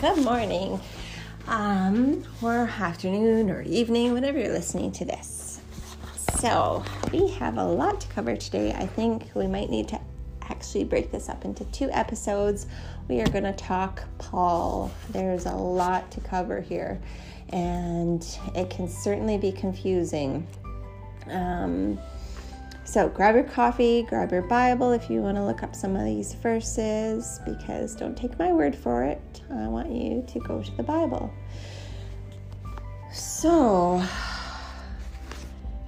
Good 0.00 0.24
morning, 0.24 0.80
um, 1.46 2.24
or 2.42 2.70
afternoon, 2.78 3.50
or 3.50 3.62
evening, 3.62 4.12
whenever 4.12 4.38
you're 4.38 4.52
listening 4.52 4.92
to 4.92 5.04
this. 5.04 5.60
So, 6.38 6.84
we 7.12 7.28
have 7.32 7.56
a 7.58 7.64
lot 7.64 8.00
to 8.02 8.08
cover 8.08 8.36
today. 8.36 8.72
I 8.72 8.86
think 8.86 9.30
we 9.34 9.46
might 9.46 9.70
need 9.70 9.88
to 9.88 10.00
actually 10.42 10.84
break 10.84 11.10
this 11.10 11.28
up 11.28 11.44
into 11.44 11.64
two 11.66 11.90
episodes. 11.92 12.66
We 13.08 13.20
are 13.20 13.28
going 13.28 13.44
to 13.44 13.52
talk 13.52 14.02
Paul. 14.18 14.90
There's 15.10 15.46
a 15.46 15.54
lot 15.54 16.10
to 16.12 16.20
cover 16.20 16.60
here, 16.60 17.00
and 17.50 18.26
it 18.54 18.70
can 18.70 18.88
certainly 18.88 19.38
be 19.38 19.52
confusing. 19.52 20.46
Um, 21.26 21.98
so 22.90 23.08
grab 23.08 23.36
your 23.36 23.44
coffee, 23.44 24.02
grab 24.02 24.32
your 24.32 24.42
Bible 24.42 24.90
if 24.90 25.08
you 25.08 25.20
want 25.20 25.36
to 25.36 25.44
look 25.44 25.62
up 25.62 25.76
some 25.76 25.94
of 25.94 26.04
these 26.04 26.34
verses, 26.34 27.38
because 27.44 27.94
don't 27.94 28.16
take 28.16 28.36
my 28.36 28.52
word 28.52 28.74
for 28.74 29.04
it. 29.04 29.42
I 29.48 29.68
want 29.68 29.92
you 29.92 30.24
to 30.26 30.40
go 30.40 30.60
to 30.60 30.76
the 30.76 30.82
Bible. 30.82 31.32
So, 33.12 34.04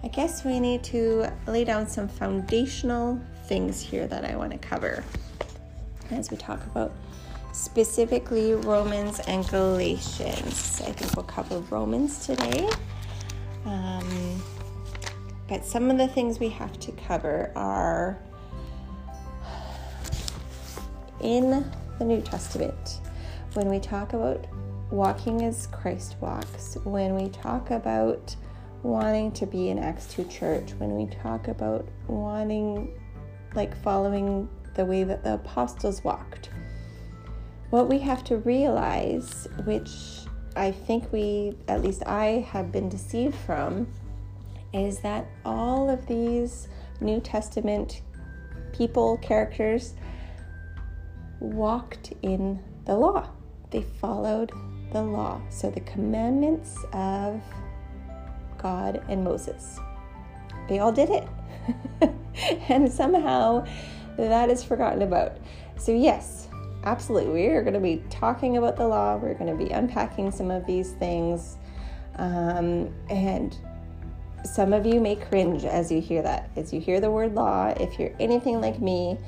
I 0.05 0.09
guess 0.12 0.45
we 0.45 0.61
need 0.61 0.84
to 0.84 1.27
lay 1.48 1.65
down 1.65 1.88
some 1.88 2.06
foundational 2.06 3.20
things 3.47 3.80
here 3.80 4.06
that 4.06 4.25
I 4.25 4.37
want 4.37 4.53
to 4.53 4.59
cover 4.59 5.03
as 6.12 6.30
we 6.30 6.37
talk 6.37 6.64
about 6.66 6.92
specifically 7.53 8.55
Romans 8.55 9.19
and 9.27 9.45
Galatians. 9.48 10.80
I 10.87 10.92
think 10.92 11.16
we'll 11.16 11.25
cover 11.25 11.59
Romans 11.69 12.25
today. 12.25 12.70
Um, 13.64 14.41
but 15.52 15.66
some 15.66 15.91
of 15.91 15.98
the 15.98 16.09
things 16.09 16.41
we 16.41 16.48
have 16.48 16.80
to 16.80 16.91
cover 16.92 17.52
are 17.55 18.19
in 21.20 21.70
the 21.98 22.05
New 22.06 22.23
Testament, 22.23 23.00
when 23.53 23.69
we 23.69 23.78
talk 23.78 24.14
about 24.14 24.47
walking 24.91 25.42
as 25.42 25.67
Christ 25.67 26.17
walks, 26.23 26.78
when 26.84 27.14
we 27.14 27.28
talk 27.28 27.70
about 27.70 28.34
wanting 28.83 29.30
to 29.33 29.45
be 29.45 29.69
an 29.69 29.78
Acts 29.78 30.06
2 30.14 30.25
church, 30.25 30.73
when 30.78 30.97
we 30.97 31.05
talk 31.17 31.48
about 31.48 31.86
wanting, 32.06 32.98
like, 33.55 33.77
following 33.83 34.48
the 34.75 34.86
way 34.86 35.05
that 35.05 35.23
the 35.23 35.34
apostles 35.34 36.03
walked, 36.03 36.48
what 37.69 37.91
we 37.91 37.98
have 37.98 38.25
to 38.25 38.39
realize, 38.39 39.47
which 39.64 39.91
I 40.56 40.70
think 40.70 41.12
we, 41.12 41.58
at 41.69 41.83
least 41.83 42.05
I, 42.06 42.47
have 42.50 42.73
been 42.73 42.89
deceived 42.89 43.34
from, 43.34 43.86
is 44.73 45.01
that 45.01 45.27
all 45.45 45.91
of 45.91 46.06
these 46.06 46.69
New 47.01 47.20
Testament 47.20 48.03
people, 48.73 49.19
characters, 49.19 49.95
walked 51.41 52.12
in 52.23 52.62
the 52.87 52.95
law. 52.95 53.29
They 53.70 53.83
followed 53.83 54.53
the 54.92 55.03
law. 55.03 55.41
So 55.51 55.70
the 55.70 55.81
commandments 55.81 56.77
of 56.92 57.42
God 58.59 59.03
and 59.09 59.25
Moses. 59.25 59.79
They 60.69 60.79
all 60.79 60.92
did 60.92 61.11
it. 61.11 61.29
and 62.69 62.91
somehow 62.91 63.67
that 64.17 64.51
is 64.51 64.62
forgotten 64.62 65.03
about. 65.03 65.39
So, 65.77 65.92
yes, 65.92 66.48
absolutely. 66.84 67.33
We 67.33 67.47
are 67.48 67.62
going 67.62 67.75
to 67.75 67.81
be 67.81 68.03
talking 68.11 68.57
about 68.57 68.77
the 68.77 68.86
law. 68.86 69.17
We're 69.17 69.34
going 69.34 69.57
to 69.57 69.64
be 69.64 69.70
unpacking 69.70 70.31
some 70.31 70.51
of 70.51 70.67
these 70.67 70.92
things. 70.92 71.57
Um, 72.17 72.95
and 73.09 73.57
some 74.45 74.73
of 74.73 74.87
you 74.87 75.01
may 75.01 75.17
cringe 75.17 75.65
as 75.65 75.91
you 75.91 76.01
hear 76.01 76.23
that. 76.23 76.51
As 76.57 76.73
you 76.73 76.81
hear 76.81 77.01
the 77.01 77.11
word 77.11 77.35
law, 77.35 77.69
if 77.79 77.98
you're 77.98 78.15
anything 78.19 78.61
like 78.61 78.81
me, 78.81 79.19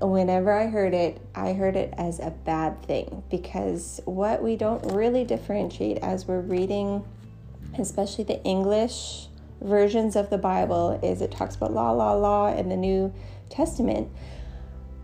whenever 0.00 0.52
I 0.52 0.66
heard 0.66 0.94
it, 0.94 1.20
I 1.34 1.52
heard 1.52 1.76
it 1.76 1.94
as 1.96 2.20
a 2.20 2.30
bad 2.30 2.82
thing 2.82 3.22
because 3.30 4.00
what 4.04 4.42
we 4.42 4.56
don't 4.56 4.92
really 4.92 5.24
differentiate 5.24 5.98
as 5.98 6.26
we're 6.26 6.40
reading, 6.40 7.04
especially 7.78 8.24
the 8.24 8.42
English 8.44 9.28
versions 9.60 10.16
of 10.16 10.30
the 10.30 10.38
Bible, 10.38 10.98
is 11.02 11.20
it 11.20 11.30
talks 11.30 11.56
about 11.56 11.72
law, 11.72 11.92
law, 11.92 12.14
law 12.14 12.54
in 12.54 12.68
the 12.68 12.76
New 12.76 13.12
Testament. 13.50 14.10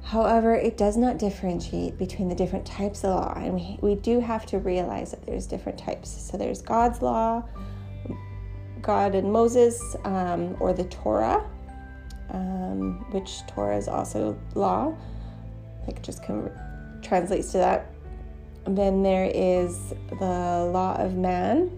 However, 0.03 0.55
it 0.55 0.77
does 0.77 0.97
not 0.97 1.19
differentiate 1.19 1.99
between 1.99 2.29
the 2.29 2.35
different 2.35 2.65
types 2.65 3.05
of 3.05 3.11
law, 3.11 3.35
and 3.37 3.55
we, 3.55 3.79
we 3.83 3.95
do 3.97 4.21
have 4.21 4.47
to 4.47 4.59
realize 4.59 5.11
that 5.11 5.27
there's 5.27 5.47
different 5.47 5.79
types. 5.79 6.09
So 6.09 6.37
there's 6.37 6.62
God's 6.62 7.03
law, 7.03 7.45
God 8.82 9.14
and 9.14 9.32
Moses, 9.32 9.97
um, 10.04 10.56
or 10.60 10.72
the 10.72 10.84
Torah, 10.84 11.44
um, 12.31 13.04
which 13.10 13.47
Torah 13.47 13.76
is 13.76 13.88
also 13.88 14.38
law, 14.54 14.94
like 15.87 16.03
just 16.03 16.22
translates 17.03 17.53
to 17.53 17.59
that. 17.59 17.87
Then 18.66 19.03
there 19.03 19.31
is 19.32 19.94
the 20.19 20.70
law 20.72 20.97
of 20.98 21.14
man, 21.14 21.69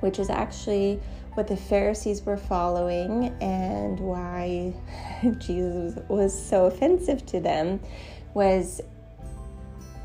which 0.00 0.18
is 0.18 0.30
actually 0.30 1.00
what 1.34 1.46
the 1.46 1.56
Pharisees 1.56 2.22
were 2.22 2.36
following 2.36 3.34
and 3.40 3.98
why 3.98 4.74
Jesus 5.38 5.98
was 6.08 6.32
so 6.32 6.66
offensive 6.66 7.24
to 7.26 7.40
them 7.40 7.80
was 8.34 8.80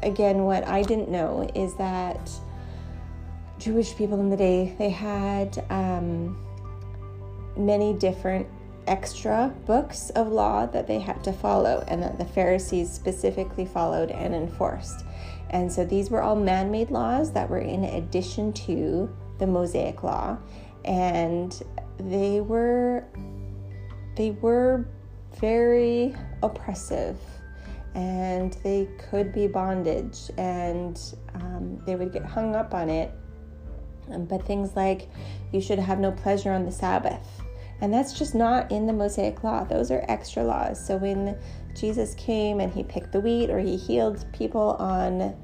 again 0.03 0.44
what 0.44 0.67
I 0.67 0.84
didn't 0.84 1.09
know 1.09 1.50
is 1.56 1.75
that 1.75 2.29
Jewish 3.66 3.96
people 3.96 4.20
in 4.20 4.30
the 4.30 4.38
day, 4.38 4.76
they 4.78 4.92
had 4.92 5.66
um, 5.72 6.38
many 7.58 7.94
different 7.94 8.46
extra 8.86 9.52
books 9.66 10.12
of 10.12 10.28
law 10.28 10.68
that 10.68 10.86
they 10.86 11.00
had 11.00 11.24
to 11.24 11.34
follow, 11.34 11.84
and 11.88 12.03
that 12.03 12.20
the 12.20 12.26
Pharisees 12.26 12.92
specifically 12.92 13.66
followed 13.66 14.12
and 14.12 14.36
enforced. 14.36 15.03
And 15.50 15.72
so 15.72 15.84
these 15.84 16.12
were 16.12 16.22
all 16.22 16.36
man 16.36 16.70
made 16.70 16.92
laws 16.92 17.31
that 17.31 17.50
were 17.50 17.58
in 17.58 17.86
addition 17.86 18.53
to 18.53 19.09
the 19.40 19.48
Mosaic 19.48 20.03
law. 20.03 20.38
And 20.84 21.59
they 21.97 22.42
were 22.42 23.03
they 24.16 24.30
were 24.42 24.88
very 25.40 26.16
oppressive 26.44 27.18
and 27.96 28.53
they 28.64 28.88
could 29.09 29.34
be 29.34 29.47
bondage 29.47 30.30
and 30.38 31.16
um, 31.34 31.82
they 31.88 31.96
would 31.96 32.14
get 32.14 32.24
hung 32.24 32.56
up 32.56 32.76
on 32.76 32.90
it 32.90 33.12
Um, 34.12 34.26
but 34.26 34.46
things 34.46 34.76
like 34.76 35.10
you 35.52 35.62
should 35.62 35.80
have 35.80 36.00
no 36.00 36.12
pleasure 36.12 36.52
on 36.52 36.66
the 36.66 36.72
Sabbath. 36.72 37.42
And 37.82 37.94
that's 37.94 38.14
just 38.14 38.36
not 38.36 38.72
in 38.72 38.88
the 38.88 38.94
Mosaic 38.94 39.44
law. 39.44 39.64
Those 39.64 39.92
are 39.92 40.06
extra 40.08 40.44
laws. 40.44 40.86
So 40.86 40.98
when 40.98 41.38
Jesus 41.76 42.16
came 42.16 42.60
and 42.60 42.72
he 42.74 42.84
picked 42.84 43.12
the 43.12 43.20
wheat 43.20 43.50
or 43.50 43.60
he 43.60 43.76
healed 43.76 44.26
people 44.32 44.78
on 44.80 45.36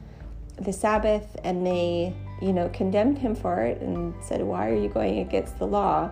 the 0.58 0.72
Sabbath 0.72 1.36
and 1.44 1.66
they, 1.66 2.16
you 2.42 2.54
know, 2.54 2.70
condemned 2.70 3.18
him 3.18 3.36
for 3.36 3.62
it 3.62 3.82
and 3.82 4.14
said, 4.24 4.42
Why 4.42 4.70
are 4.70 4.76
you 4.76 4.90
going 4.90 5.20
against 5.20 5.60
the 5.60 5.68
law? 5.68 6.12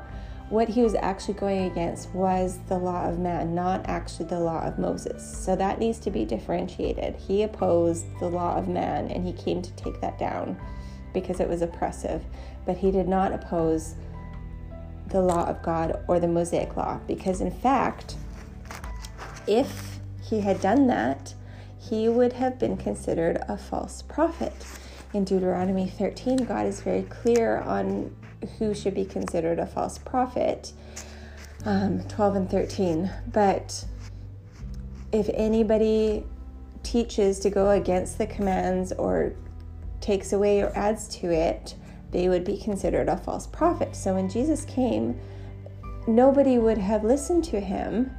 What 0.49 0.67
he 0.67 0.81
was 0.81 0.95
actually 0.95 1.35
going 1.35 1.65
against 1.71 2.09
was 2.09 2.57
the 2.67 2.77
law 2.77 3.07
of 3.07 3.19
man, 3.19 3.53
not 3.53 3.87
actually 3.87 4.25
the 4.25 4.39
law 4.39 4.63
of 4.63 4.79
Moses. 4.79 5.23
So 5.45 5.55
that 5.55 5.77
needs 5.77 5.99
to 5.99 6.09
be 6.11 6.25
differentiated. 6.25 7.15
He 7.15 7.43
opposed 7.43 8.05
the 8.19 8.27
law 8.27 8.57
of 8.57 8.67
man 8.67 9.09
and 9.09 9.25
he 9.25 9.33
came 9.33 9.61
to 9.61 9.71
take 9.73 10.01
that 10.01 10.17
down 10.17 10.59
because 11.13 11.39
it 11.39 11.47
was 11.49 11.61
oppressive, 11.61 12.23
but 12.65 12.77
he 12.77 12.91
did 12.91 13.07
not 13.07 13.33
oppose 13.33 13.95
the 15.07 15.21
law 15.21 15.45
of 15.47 15.61
God 15.63 16.03
or 16.07 16.19
the 16.19 16.27
Mosaic 16.27 16.75
law 16.77 16.99
because, 17.07 17.41
in 17.41 17.51
fact, 17.51 18.15
if 19.47 19.99
he 20.21 20.41
had 20.41 20.61
done 20.61 20.87
that, 20.87 21.33
he 21.79 22.07
would 22.07 22.33
have 22.33 22.59
been 22.59 22.77
considered 22.77 23.41
a 23.47 23.57
false 23.57 24.01
prophet. 24.03 24.53
In 25.13 25.23
Deuteronomy 25.23 25.87
13, 25.87 26.37
God 26.37 26.67
is 26.67 26.81
very 26.81 27.03
clear 27.03 27.59
on 27.61 28.15
who 28.57 28.75
should 28.75 28.93
be 28.93 29.05
considered 29.05 29.57
a 29.59 29.65
false 29.65 29.97
prophet. 29.97 30.71
Um, 31.65 32.03
12 32.07 32.35
and 32.35 32.49
13. 32.49 33.11
But 33.33 33.85
if 35.11 35.29
anybody 35.33 36.25
teaches 36.83 37.39
to 37.39 37.49
go 37.49 37.71
against 37.71 38.17
the 38.17 38.27
commands 38.27 38.91
or 38.93 39.33
takes 40.01 40.33
away 40.33 40.61
or 40.61 40.71
adds 40.75 41.07
to 41.19 41.31
it, 41.31 41.75
they 42.11 42.29
would 42.29 42.43
be 42.43 42.57
considered 42.57 43.07
a 43.07 43.17
false 43.17 43.47
prophet. 43.47 43.95
So 43.95 44.15
when 44.15 44.29
Jesus 44.29 44.65
came, 44.65 45.19
nobody 46.07 46.57
would 46.57 46.77
have 46.77 47.03
listened 47.03 47.43
to 47.45 47.59
him 47.59 48.11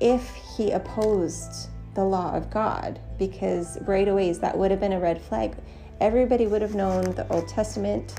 if 0.00 0.34
he 0.56 0.70
opposed 0.70 1.68
the 1.94 2.04
law 2.04 2.34
of 2.34 2.50
God, 2.50 3.00
because 3.18 3.78
right 3.82 4.08
away 4.08 4.32
that 4.32 4.56
would 4.56 4.70
have 4.70 4.80
been 4.80 4.92
a 4.92 5.00
red 5.00 5.20
flag. 5.22 5.56
Everybody 6.00 6.46
would 6.46 6.62
have 6.62 6.74
known 6.74 7.04
the 7.14 7.26
Old 7.28 7.48
Testament. 7.48 8.14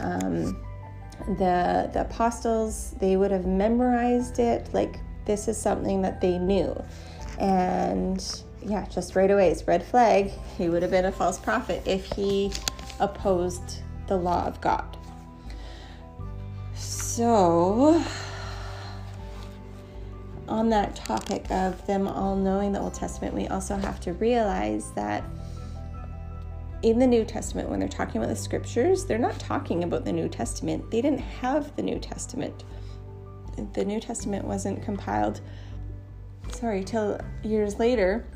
Um, 0.00 0.60
the 1.38 1.90
the 1.92 2.00
apostles 2.00 2.92
they 2.98 3.16
would 3.16 3.30
have 3.30 3.46
memorized 3.46 4.38
it 4.38 4.72
like 4.72 4.96
this 5.26 5.48
is 5.48 5.60
something 5.60 6.00
that 6.00 6.20
they 6.20 6.38
knew 6.38 6.74
and 7.38 8.42
yeah, 8.64 8.86
just 8.86 9.16
right 9.16 9.30
away, 9.30 9.50
it's 9.50 9.66
red 9.66 9.82
flag. 9.82 10.30
He 10.58 10.68
would 10.68 10.82
have 10.82 10.90
been 10.90 11.06
a 11.06 11.12
false 11.12 11.38
prophet 11.38 11.82
if 11.86 12.04
he 12.12 12.52
opposed 12.98 13.82
the 14.06 14.16
law 14.16 14.46
of 14.46 14.60
God. 14.60 14.96
So 16.74 18.02
on 20.48 20.68
that 20.70 20.96
topic 20.96 21.50
of 21.50 21.86
them 21.86 22.08
all 22.08 22.36
knowing 22.36 22.72
the 22.72 22.80
Old 22.80 22.94
Testament, 22.94 23.34
we 23.34 23.46
also 23.48 23.76
have 23.76 24.00
to 24.00 24.12
realize 24.14 24.90
that 24.92 25.24
in 26.82 26.98
the 26.98 27.06
New 27.06 27.24
Testament, 27.24 27.68
when 27.68 27.78
they're 27.78 27.88
talking 27.88 28.22
about 28.22 28.30
the 28.30 28.36
scriptures, 28.36 29.04
they're 29.04 29.18
not 29.18 29.38
talking 29.38 29.84
about 29.84 30.04
the 30.04 30.12
New 30.12 30.28
Testament. 30.28 30.90
They 30.90 31.02
didn't 31.02 31.20
have 31.20 31.74
the 31.76 31.82
New 31.82 31.98
Testament. 31.98 32.64
The 33.74 33.84
New 33.84 34.00
Testament 34.00 34.44
wasn't 34.44 34.82
compiled, 34.82 35.40
sorry, 36.50 36.82
till 36.82 37.20
years 37.42 37.78
later 37.78 38.26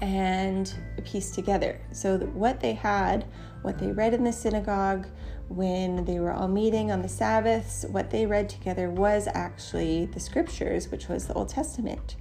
and 0.00 0.74
pieced 1.04 1.34
together. 1.34 1.80
So, 1.92 2.18
what 2.18 2.60
they 2.60 2.74
had, 2.74 3.26
what 3.62 3.78
they 3.78 3.92
read 3.92 4.14
in 4.14 4.24
the 4.24 4.32
synagogue, 4.32 5.06
when 5.48 6.04
they 6.04 6.18
were 6.18 6.32
all 6.32 6.48
meeting 6.48 6.90
on 6.90 7.02
the 7.02 7.08
Sabbaths, 7.08 7.84
what 7.90 8.10
they 8.10 8.26
read 8.26 8.48
together 8.48 8.90
was 8.90 9.28
actually 9.34 10.06
the 10.06 10.20
scriptures, 10.20 10.90
which 10.90 11.08
was 11.08 11.26
the 11.26 11.34
Old 11.34 11.48
Testament. 11.48 12.16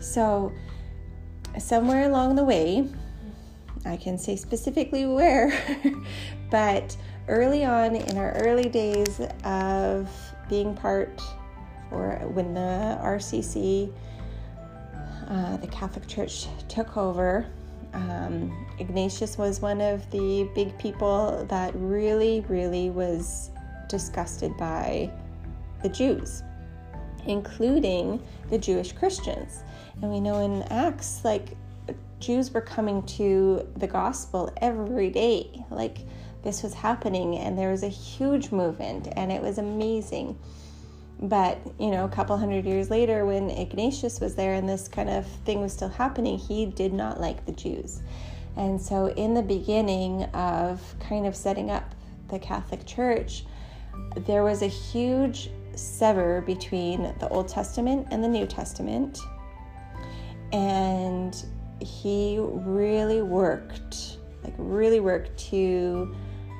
So, 0.00 0.52
somewhere 1.58 2.08
along 2.08 2.36
the 2.36 2.44
way, 2.44 2.88
I 3.86 3.96
can 3.96 4.18
say 4.18 4.36
specifically 4.36 5.06
where, 5.06 5.52
but 6.50 6.96
early 7.28 7.64
on 7.64 7.96
in 7.96 8.18
our 8.18 8.32
early 8.32 8.68
days 8.68 9.20
of 9.44 10.10
being 10.48 10.74
part, 10.74 11.22
or 11.90 12.16
when 12.32 12.54
the 12.54 12.98
RCC, 13.02 13.92
uh, 15.28 15.56
the 15.58 15.66
Catholic 15.66 16.06
Church, 16.06 16.46
took 16.68 16.96
over, 16.96 17.46
um, 17.92 18.66
Ignatius 18.78 19.38
was 19.38 19.60
one 19.60 19.80
of 19.80 20.10
the 20.10 20.50
big 20.54 20.76
people 20.78 21.46
that 21.48 21.72
really, 21.76 22.44
really 22.48 22.90
was 22.90 23.50
disgusted 23.88 24.56
by 24.56 25.10
the 25.82 25.88
Jews, 25.88 26.42
including 27.26 28.22
the 28.50 28.58
Jewish 28.58 28.92
Christians. 28.92 29.62
And 30.02 30.10
we 30.10 30.20
know 30.20 30.40
in 30.40 30.62
Acts, 30.64 31.24
like, 31.24 31.56
Jews 32.18 32.52
were 32.52 32.62
coming 32.62 33.02
to 33.02 33.68
the 33.76 33.86
gospel 33.86 34.52
every 34.60 35.10
day. 35.10 35.64
Like, 35.70 35.98
this 36.42 36.62
was 36.62 36.74
happening, 36.74 37.36
and 37.36 37.56
there 37.56 37.70
was 37.70 37.82
a 37.82 37.88
huge 37.88 38.50
movement, 38.50 39.08
and 39.12 39.30
it 39.30 39.40
was 39.40 39.58
amazing. 39.58 40.38
But, 41.20 41.58
you 41.78 41.90
know, 41.90 42.04
a 42.04 42.08
couple 42.08 42.36
hundred 42.36 42.64
years 42.64 42.90
later, 42.90 43.24
when 43.24 43.48
Ignatius 43.50 44.20
was 44.20 44.34
there 44.34 44.54
and 44.54 44.68
this 44.68 44.88
kind 44.88 45.08
of 45.08 45.26
thing 45.44 45.60
was 45.60 45.72
still 45.72 45.88
happening, 45.88 46.38
he 46.38 46.66
did 46.66 46.92
not 46.92 47.20
like 47.20 47.46
the 47.46 47.52
Jews. 47.52 48.02
And 48.56 48.80
so, 48.80 49.06
in 49.06 49.34
the 49.34 49.42
beginning 49.42 50.24
of 50.34 50.80
kind 51.00 51.26
of 51.26 51.34
setting 51.34 51.70
up 51.70 51.94
the 52.28 52.38
Catholic 52.38 52.84
Church, 52.84 53.44
there 54.16 54.42
was 54.42 54.62
a 54.62 54.66
huge 54.66 55.50
sever 55.74 56.40
between 56.42 57.14
the 57.18 57.28
Old 57.28 57.48
Testament 57.48 58.08
and 58.10 58.22
the 58.22 58.28
New 58.28 58.46
Testament. 58.46 59.18
And 60.52 61.44
he 61.80 62.38
really 62.40 63.22
worked, 63.22 64.18
like, 64.42 64.54
really 64.58 65.00
worked 65.00 65.36
to 65.50 66.14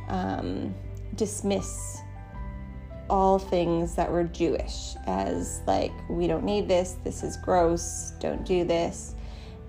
um, 0.08 0.74
dismiss 1.16 2.00
all 3.10 3.38
things 3.38 3.94
that 3.94 4.10
were 4.10 4.24
Jewish 4.24 4.94
as 5.06 5.60
like, 5.66 5.92
we 6.08 6.26
don't 6.26 6.44
need 6.44 6.68
this, 6.68 6.96
this 7.04 7.22
is 7.22 7.36
gross, 7.36 8.12
don't 8.20 8.44
do 8.44 8.64
this. 8.64 9.14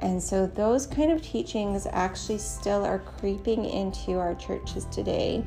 And 0.01 0.21
so 0.21 0.45
those 0.45 0.87
kind 0.87 1.11
of 1.11 1.21
teachings 1.21 1.87
actually 1.91 2.37
still 2.37 2.85
are 2.85 2.99
creeping 2.99 3.65
into 3.65 4.19
our 4.19 4.35
churches 4.35 4.85
today 4.85 5.43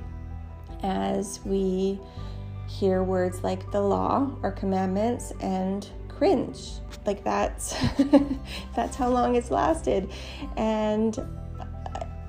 as 0.83 1.41
we 1.45 2.01
hear 2.67 3.03
words 3.03 3.43
like 3.43 3.71
the 3.73 3.81
law 3.81 4.31
or 4.43 4.53
commandments 4.53 5.33
and 5.41 5.89
cringe. 6.09 6.71
Like 7.07 7.25
that's 7.25 7.75
that's 8.77 8.97
how 8.97 9.09
long 9.09 9.37
it's 9.37 9.51
lasted. 9.51 10.11
And 10.57 11.19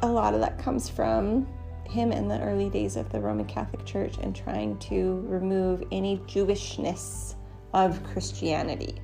a 0.02 0.08
lot 0.08 0.34
of 0.34 0.40
that 0.40 0.60
comes 0.60 0.90
from 0.90 1.48
him 1.90 2.12
in 2.12 2.28
the 2.28 2.40
early 2.42 2.70
days 2.70 2.96
of 2.96 3.12
the 3.12 3.20
Roman 3.20 3.46
Catholic 3.46 3.86
Church 3.86 4.18
and 4.22 4.36
trying 4.36 4.78
to 4.80 5.24
remove 5.28 5.84
any 5.92 6.18
Jewishness 6.20 7.36
of 7.74 8.04
Christianity. 8.04 9.02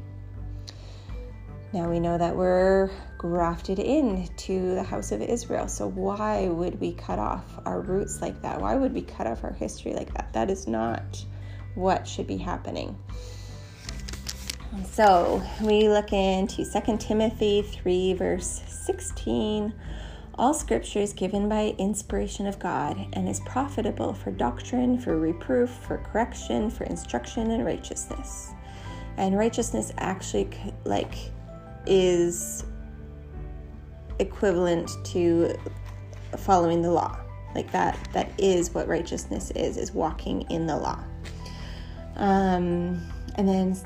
Now 1.73 1.89
we 1.89 1.99
know 1.99 2.17
that 2.17 2.35
we're 2.35 2.89
grafted 3.17 3.79
in 3.79 4.29
to 4.37 4.75
the 4.75 4.83
house 4.83 5.11
of 5.11 5.21
Israel, 5.21 5.67
so 5.67 5.89
why 5.89 6.47
would 6.47 6.79
we 6.79 6.93
cut 6.93 7.19
off 7.19 7.43
our 7.65 7.81
roots 7.81 8.21
like 8.21 8.41
that? 8.43 8.61
Why 8.61 8.75
would 8.75 8.93
we 8.93 9.01
cut 9.01 9.27
off 9.27 9.43
our 9.43 9.51
history 9.51 9.93
like 9.93 10.13
that? 10.13 10.31
That 10.31 10.49
is 10.49 10.67
not 10.67 11.25
what 11.73 12.07
should 12.07 12.27
be 12.27 12.37
happening. 12.37 12.97
So 14.83 15.41
we 15.61 15.89
look 15.89 16.13
into 16.13 16.65
2 16.65 16.97
Timothy 16.97 17.61
3, 17.61 18.13
verse 18.13 18.61
16 18.67 19.73
all 20.37 20.53
scripture 20.53 20.99
is 20.99 21.13
given 21.13 21.47
by 21.47 21.75
inspiration 21.77 22.45
of 22.45 22.59
God 22.59 22.97
and 23.13 23.29
is 23.29 23.39
profitable 23.41 24.13
for 24.13 24.31
doctrine, 24.31 24.99
for 24.99 25.17
reproof, 25.17 25.69
for 25.69 25.97
correction, 25.97 26.69
for 26.69 26.83
instruction 26.85 27.51
in 27.51 27.63
righteousness. 27.63 28.51
And 29.17 29.37
righteousness 29.37 29.93
actually 29.97 30.49
like 30.83 31.13
is 31.85 32.65
equivalent 34.19 34.91
to 35.05 35.55
following 36.37 36.81
the 36.81 36.91
law. 36.91 37.17
Like 37.53 37.71
that 37.71 37.97
that 38.11 38.29
is 38.37 38.73
what 38.73 38.87
righteousness 38.87 39.51
is 39.51 39.77
is 39.77 39.93
walking 39.93 40.41
in 40.49 40.67
the 40.67 40.75
law. 40.75 41.01
Um 42.17 43.01
and 43.35 43.47
then 43.47 43.77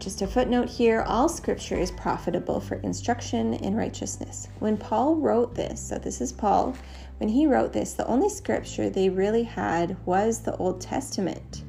just 0.00 0.22
a 0.22 0.26
footnote 0.26 0.70
here 0.70 1.02
all 1.02 1.28
scripture 1.28 1.76
is 1.76 1.90
profitable 1.90 2.58
for 2.58 2.76
instruction 2.76 3.52
in 3.52 3.76
righteousness. 3.76 4.48
When 4.58 4.78
Paul 4.78 5.16
wrote 5.16 5.54
this, 5.54 5.78
so 5.78 5.98
this 5.98 6.22
is 6.22 6.32
Paul, 6.32 6.74
when 7.18 7.28
he 7.28 7.46
wrote 7.46 7.74
this, 7.74 7.92
the 7.92 8.06
only 8.06 8.30
scripture 8.30 8.88
they 8.88 9.10
really 9.10 9.42
had 9.42 9.98
was 10.06 10.40
the 10.40 10.56
Old 10.56 10.80
Testament. 10.80 11.64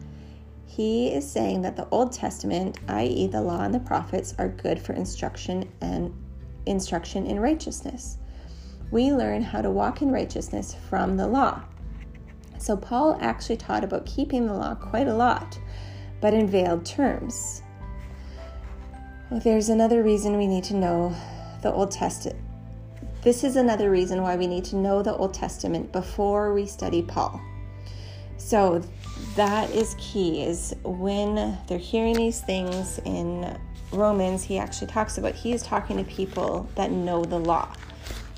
He 0.66 1.10
is 1.10 1.30
saying 1.30 1.62
that 1.64 1.76
the 1.76 1.90
Old 1.90 2.14
Testament, 2.14 2.80
i.e., 2.88 3.28
the 3.28 3.42
law 3.42 3.64
and 3.64 3.74
the 3.74 3.82
prophets, 3.82 4.34
are 4.40 4.48
good 4.48 4.80
for 4.80 4.94
instruction 4.94 5.70
and 5.82 6.14
instruction 6.66 7.26
in 7.26 7.38
righteousness. 7.38 8.18
We 8.92 9.12
learn 9.12 9.42
how 9.42 9.62
to 9.62 9.70
walk 9.70 10.02
in 10.02 10.10
righteousness 10.10 10.74
from 10.90 11.18
the 11.18 11.28
law. 11.28 11.64
So, 12.60 12.78
Paul 12.78 13.18
actually 13.20 13.58
taught 13.58 13.84
about 13.84 14.06
keeping 14.06 14.46
the 14.46 14.54
law 14.54 14.76
quite 14.76 15.08
a 15.08 15.14
lot, 15.14 15.60
but 16.22 16.34
in 16.34 16.48
veiled 16.48 16.86
terms. 16.86 17.64
There's 19.32 19.70
another 19.70 20.04
reason 20.04 20.36
we 20.36 20.46
need 20.46 20.66
to 20.66 20.76
know 20.76 21.16
the 21.62 21.72
Old 21.72 21.90
Testament. 21.90 22.38
This 23.22 23.46
is 23.46 23.56
another 23.56 23.90
reason 23.90 24.22
why 24.22 24.36
we 24.36 24.46
need 24.46 24.66
to 24.66 24.76
know 24.76 25.02
the 25.02 25.16
Old 25.16 25.34
Testament 25.34 25.94
before 25.94 26.54
we 26.54 26.66
study 26.66 27.02
Paul. 27.02 27.40
So 28.36 28.84
that 29.38 29.70
is 29.70 29.96
key 29.98 30.44
is 30.44 30.76
when 30.84 31.58
they're 31.68 31.78
hearing 31.78 32.16
these 32.16 32.42
things 32.42 33.00
in 33.06 33.58
Romans, 33.94 34.44
he 34.44 34.58
actually 34.58 34.88
talks 34.88 35.18
about 35.18 35.34
he 35.34 35.54
is 35.54 35.64
talking 35.64 35.96
to 35.96 36.04
people 36.04 36.70
that 36.76 36.92
know 36.92 37.24
the 37.24 37.40
law, 37.40 37.74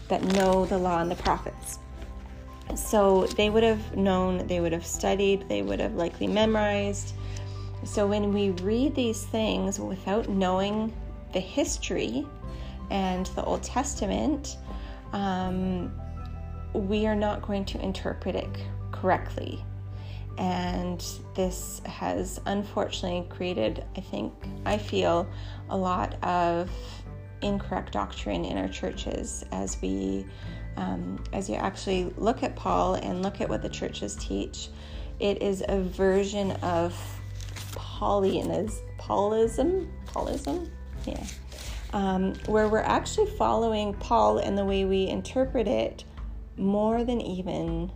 that 0.10 0.22
know 0.22 0.68
the 0.68 0.78
law 0.78 1.02
and 1.02 1.10
the 1.10 1.16
prophets. 1.16 1.80
So 2.76 3.26
they 3.36 3.50
would 3.50 3.64
have 3.64 3.98
known, 3.98 4.46
they 4.46 4.60
would 4.60 4.74
have 4.74 4.86
studied, 4.86 5.50
they 5.50 5.64
would 5.64 5.80
have 5.80 5.96
likely 5.96 6.28
memorized 6.28 7.16
so 7.86 8.08
when 8.08 8.34
we 8.34 8.52
read 8.52 8.96
these 8.96 9.26
things 9.26 9.80
without 9.80 10.30
knowing 10.30 10.94
the 11.34 11.40
history 11.40 12.26
and 12.90 13.26
the 13.28 13.44
Old 13.44 13.64
Testament, 13.64 14.58
um, 15.12 15.92
we 16.74 17.06
are 17.06 17.16
not 17.16 17.42
going 17.42 17.66
to 17.66 17.82
interpret 17.82 18.36
it 18.36 18.50
correctly. 18.92 19.64
And 20.38 21.04
this 21.36 21.82
has 21.86 22.42
unfortunately 22.46 23.28
created, 23.30 23.86
I 23.96 24.02
think, 24.02 24.34
I 24.66 24.78
feel, 24.78 25.28
a 25.70 25.78
lot 25.78 26.16
of 26.24 26.72
incorrect 27.42 27.94
doctrine 27.94 28.46
in 28.46 28.58
our 28.58 28.68
churches 28.68 29.46
as 29.52 29.80
we, 29.82 30.26
um, 30.78 31.24
as 31.34 31.50
you 31.50 31.56
actually 31.56 32.12
look 32.18 32.42
at 32.42 32.56
Paul 32.56 32.96
and 32.96 33.22
look 33.22 33.42
at 33.42 33.50
what 33.50 33.62
the 33.62 33.70
churches 33.70 34.16
teach. 34.16 34.70
It 35.20 35.42
is 35.42 35.64
a 35.68 35.82
version 35.82 36.52
of 36.64 36.96
Paulianism, 38.04 38.82
Paulism, 39.00 39.88
Paulism, 40.06 40.70
yeah, 41.06 41.24
um, 41.94 42.34
where 42.48 42.68
we're 42.68 42.80
actually 42.80 43.28
following 43.38 43.94
Paul 43.94 44.40
and 44.40 44.58
the 44.58 44.66
way 44.66 44.84
we 44.84 45.08
interpret 45.08 45.70
it 45.70 46.04
more 46.58 47.06
than 47.06 47.22
even, 47.22 47.90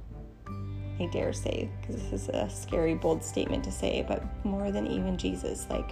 I 0.98 1.08
dare 1.12 1.34
say, 1.34 1.70
because 1.82 2.02
this 2.02 2.14
is 2.14 2.30
a 2.30 2.50
scary, 2.50 2.96
bold 2.96 3.22
statement 3.22 3.66
to 3.66 3.72
say, 3.72 4.06
but 4.08 4.24
more 4.46 4.72
than 4.72 4.88
even 4.88 5.18
Jesus. 5.18 5.68
Like, 5.70 5.92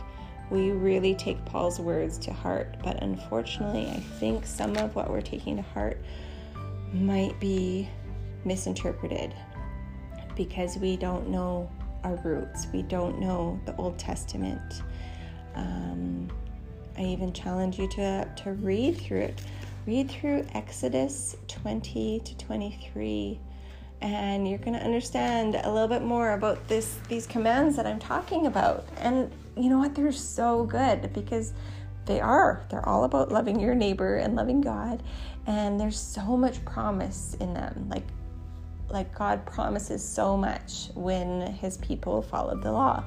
we 0.49 0.71
really 0.71 1.13
take 1.13 1.43
Paul's 1.43 1.81
words 1.81 2.17
to 2.19 2.31
heart, 2.31 2.77
but 2.85 3.03
unfortunately, 3.03 3.89
I 3.89 3.99
think 4.17 4.45
some 4.45 4.77
of 4.77 4.95
what 4.95 5.09
we're 5.09 5.19
taking 5.19 5.57
to 5.57 5.61
heart 5.61 5.99
might 6.93 7.37
be 7.41 7.89
misinterpreted 8.45 9.35
because 10.37 10.77
we 10.77 10.95
don't 10.95 11.27
know 11.27 11.69
our 12.05 12.15
roots. 12.23 12.67
We 12.71 12.83
don't 12.83 13.19
know 13.19 13.59
the 13.65 13.75
Old 13.77 13.97
Testament. 13.97 14.83
Um, 15.55 16.29
I 16.97 17.01
even 17.01 17.33
challenge 17.33 17.79
you 17.79 17.89
to, 17.89 18.29
to 18.43 18.53
read 18.53 18.97
through 19.01 19.21
it. 19.21 19.41
Read 19.85 20.09
through 20.09 20.45
Exodus 20.53 21.35
20 21.47 22.21
to 22.21 22.37
23 22.37 23.39
and 24.01 24.47
you're 24.47 24.59
going 24.59 24.73
to 24.73 24.83
understand 24.83 25.55
a 25.55 25.71
little 25.71 25.87
bit 25.87 26.03
more 26.03 26.33
about 26.33 26.67
this 26.67 26.97
these 27.07 27.25
commands 27.25 27.75
that 27.75 27.87
I'm 27.87 27.99
talking 27.99 28.45
about. 28.45 28.85
And 28.97 29.31
you 29.55 29.69
know 29.69 29.79
what? 29.79 29.95
They're 29.95 30.11
so 30.11 30.65
good 30.65 31.11
because 31.13 31.53
they 32.05 32.19
are. 32.19 32.63
They're 32.69 32.87
all 32.87 33.05
about 33.05 33.31
loving 33.31 33.59
your 33.59 33.73
neighbor 33.73 34.17
and 34.17 34.35
loving 34.35 34.61
God, 34.61 35.01
and 35.47 35.79
there's 35.79 35.99
so 35.99 36.37
much 36.37 36.63
promise 36.65 37.35
in 37.39 37.53
them. 37.53 37.87
Like 37.89 38.03
like 38.89 39.13
God 39.13 39.45
promises 39.45 40.03
so 40.03 40.37
much 40.37 40.89
when 40.93 41.41
his 41.41 41.77
people 41.77 42.21
followed 42.21 42.61
the 42.61 42.71
law. 42.71 43.03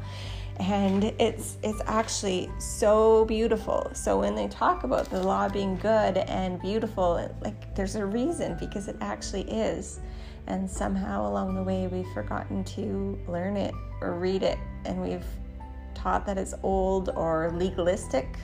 And 0.60 1.04
it's 1.20 1.56
it's 1.62 1.80
actually 1.86 2.50
so 2.58 3.24
beautiful. 3.26 3.90
So 3.94 4.18
when 4.18 4.34
they 4.34 4.48
talk 4.48 4.82
about 4.82 5.08
the 5.08 5.22
law 5.22 5.48
being 5.48 5.76
good 5.76 6.18
and 6.18 6.60
beautiful, 6.60 7.32
like 7.40 7.74
there's 7.76 7.94
a 7.94 8.04
reason 8.04 8.56
because 8.58 8.88
it 8.88 8.96
actually 9.00 9.42
is. 9.42 10.00
And 10.48 10.68
somehow 10.68 11.28
along 11.28 11.54
the 11.54 11.62
way 11.62 11.86
we've 11.86 12.12
forgotten 12.12 12.64
to 12.64 13.18
learn 13.28 13.56
it 13.56 13.74
or 14.00 14.14
read 14.14 14.42
it 14.42 14.58
and 14.84 15.00
we've 15.00 15.26
taught 15.94 16.24
that 16.26 16.38
it's 16.38 16.54
old 16.62 17.10
or 17.10 17.52
legalistic. 17.54 18.38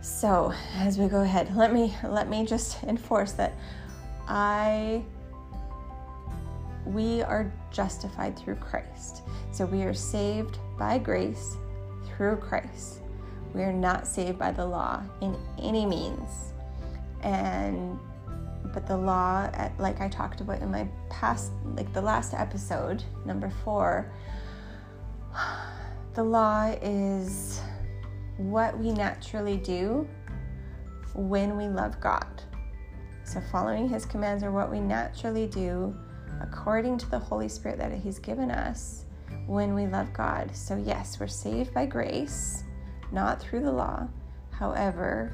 So, 0.00 0.52
as 0.76 0.98
we 0.98 1.08
go 1.08 1.22
ahead, 1.22 1.54
let 1.56 1.72
me 1.72 1.94
let 2.04 2.28
me 2.28 2.46
just 2.46 2.82
enforce 2.84 3.32
that 3.32 3.54
I 4.28 5.02
we 6.88 7.22
are 7.22 7.52
justified 7.70 8.38
through 8.38 8.54
Christ. 8.56 9.22
So 9.52 9.66
we 9.66 9.82
are 9.82 9.94
saved 9.94 10.58
by 10.78 10.98
grace 10.98 11.56
through 12.06 12.36
Christ. 12.36 13.00
We 13.54 13.62
are 13.62 13.72
not 13.72 14.06
saved 14.06 14.38
by 14.38 14.52
the 14.52 14.64
law 14.64 15.02
in 15.20 15.36
any 15.58 15.84
means. 15.84 16.52
And 17.22 17.98
but 18.72 18.86
the 18.86 18.96
law 18.96 19.50
like 19.78 20.00
I 20.00 20.08
talked 20.08 20.40
about 20.40 20.60
in 20.62 20.70
my 20.70 20.88
past 21.10 21.52
like 21.76 21.92
the 21.92 22.02
last 22.02 22.32
episode, 22.32 23.04
number 23.26 23.50
4, 23.64 24.10
the 26.14 26.24
law 26.24 26.74
is 26.80 27.60
what 28.38 28.78
we 28.78 28.92
naturally 28.92 29.58
do 29.58 30.08
when 31.14 31.56
we 31.56 31.68
love 31.68 32.00
God. 32.00 32.42
So 33.24 33.42
following 33.52 33.88
his 33.90 34.06
commands 34.06 34.42
are 34.42 34.50
what 34.50 34.70
we 34.70 34.80
naturally 34.80 35.46
do 35.46 35.94
according 36.40 36.98
to 36.98 37.10
the 37.10 37.18
Holy 37.18 37.48
Spirit 37.48 37.78
that 37.78 37.92
He's 37.92 38.18
given 38.18 38.50
us 38.50 39.04
when 39.46 39.74
we 39.74 39.86
love 39.86 40.12
God. 40.12 40.54
So, 40.54 40.76
yes, 40.76 41.18
we're 41.18 41.26
saved 41.26 41.72
by 41.74 41.86
grace, 41.86 42.64
not 43.12 43.40
through 43.40 43.62
the 43.62 43.72
law. 43.72 44.08
However, 44.50 45.32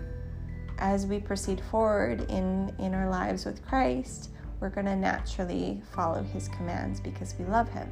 as 0.78 1.06
we 1.06 1.20
proceed 1.20 1.60
forward 1.70 2.30
in, 2.30 2.74
in 2.78 2.94
our 2.94 3.08
lives 3.08 3.44
with 3.44 3.64
Christ, 3.64 4.30
we're 4.60 4.70
going 4.70 4.86
to 4.86 4.96
naturally 4.96 5.82
follow 5.94 6.22
His 6.22 6.48
commands 6.48 7.00
because 7.00 7.34
we 7.38 7.44
love 7.44 7.68
Him. 7.68 7.90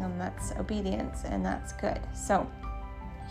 And 0.00 0.20
that's 0.20 0.52
obedience, 0.52 1.24
and 1.24 1.44
that's 1.44 1.72
good. 1.72 2.00
So, 2.14 2.48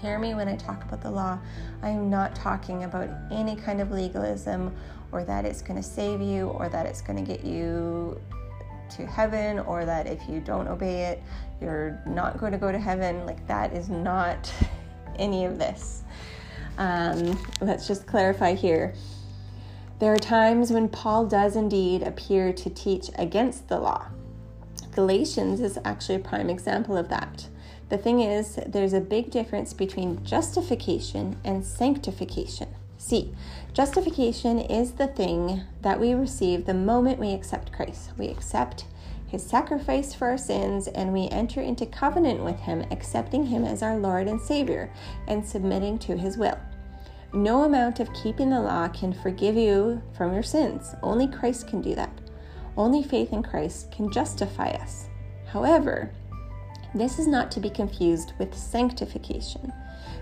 hear 0.02 0.20
me 0.20 0.36
when 0.36 0.48
I 0.48 0.56
talk 0.56 0.84
about 0.84 1.02
the 1.02 1.10
law. 1.10 1.40
I 1.82 1.90
am 1.90 2.10
not 2.10 2.36
talking 2.36 2.84
about 2.84 3.10
any 3.32 3.56
kind 3.56 3.82
of 3.82 3.92
legalism 3.92 4.76
or 5.12 5.24
that 5.24 5.46
it's 5.46 5.62
going 5.62 5.82
to 5.82 5.88
save 5.88 6.22
you 6.22 6.48
or 6.50 6.70
that 6.70 6.86
it's 6.86 7.02
going 7.02 7.24
to 7.24 7.32
get 7.32 7.46
you 7.46 8.20
to 8.91 9.06
heaven 9.06 9.60
or 9.60 9.86
that 9.86 10.08
if 10.08 10.27
you 10.27 10.39
don't 10.39 10.67
obey 10.67 11.06
it, 11.06 11.24
you're 11.62 12.01
not 12.06 12.38
going 12.38 12.51
to 12.51 12.58
go 12.58 12.72
to 12.72 12.79
heaven. 12.79 13.25
Like, 13.25 13.46
that 13.48 13.74
is 13.74 13.89
not 13.89 14.51
any 15.17 15.46
of 15.46 15.58
this. 15.58 16.03
Um, 16.77 17.38
let's 17.62 17.88
just 17.88 18.06
clarify 18.06 18.53
here. 18.53 18.94
There 20.00 20.13
are 20.13 20.17
times 20.17 20.72
when 20.72 20.89
Paul 20.89 21.25
does 21.25 21.56
indeed 21.56 22.03
appear 22.03 22.53
to 22.53 22.70
teach 22.70 23.10
against 23.15 23.67
the 23.67 23.79
law. 23.79 24.08
Galatians 24.91 25.60
is 25.60 25.79
actually 25.84 26.15
a 26.15 26.20
prime 26.20 26.50
example 26.50 26.98
of 26.98 27.10
that. 27.10 27.48
The 27.89 27.98
thing 27.98 28.20
is, 28.20 28.60
there's 28.67 28.94
a 28.94 29.00
big 29.00 29.32
difference 29.32 29.74
between 29.74 30.24
justification 30.24 31.38
and 31.44 31.65
sanctification. 31.65 32.67
See, 33.08 33.34
justification 33.72 34.60
is 34.60 34.92
the 34.92 35.08
thing 35.08 35.62
that 35.82 35.98
we 35.98 36.14
receive 36.14 36.66
the 36.66 36.74
moment 36.74 37.20
we 37.20 37.32
accept 37.32 37.72
Christ. 37.72 38.12
We 38.18 38.28
accept 38.28 38.84
his 39.26 39.46
sacrifice 39.46 40.14
for 40.14 40.28
our 40.28 40.38
sins 40.38 40.90
and 40.90 41.14
we 41.14 41.30
enter 41.30 41.62
into 41.62 41.86
covenant 41.86 42.44
with 42.44 42.60
him, 42.60 42.84
accepting 42.92 43.46
him 43.46 43.64
as 43.64 43.82
our 43.82 43.98
Lord 43.98 44.28
and 44.28 44.42
Savior 44.42 44.92
and 45.26 45.48
submitting 45.48 46.00
to 46.00 46.18
his 46.18 46.38
will. 46.38 46.60
No 47.32 47.64
amount 47.64 48.02
of 48.02 48.14
keeping 48.14 48.50
the 48.50 48.60
law 48.60 48.90
can 48.90 49.14
forgive 49.14 49.56
you 49.56 50.02
from 50.18 50.34
your 50.34 50.44
sins. 50.44 50.94
Only 51.02 51.30
Christ 51.30 51.70
can 51.70 51.82
do 51.82 51.96
that. 51.96 52.12
Only 52.76 53.04
faith 53.04 53.32
in 53.32 53.42
Christ 53.42 53.90
can 53.90 54.12
justify 54.12 54.72
us. 54.72 55.08
However, 55.46 56.12
this 56.94 57.20
is 57.20 57.28
not 57.28 57.52
to 57.52 57.62
be 57.62 57.70
confused 57.70 58.34
with 58.38 58.54
sanctification. 58.54 59.72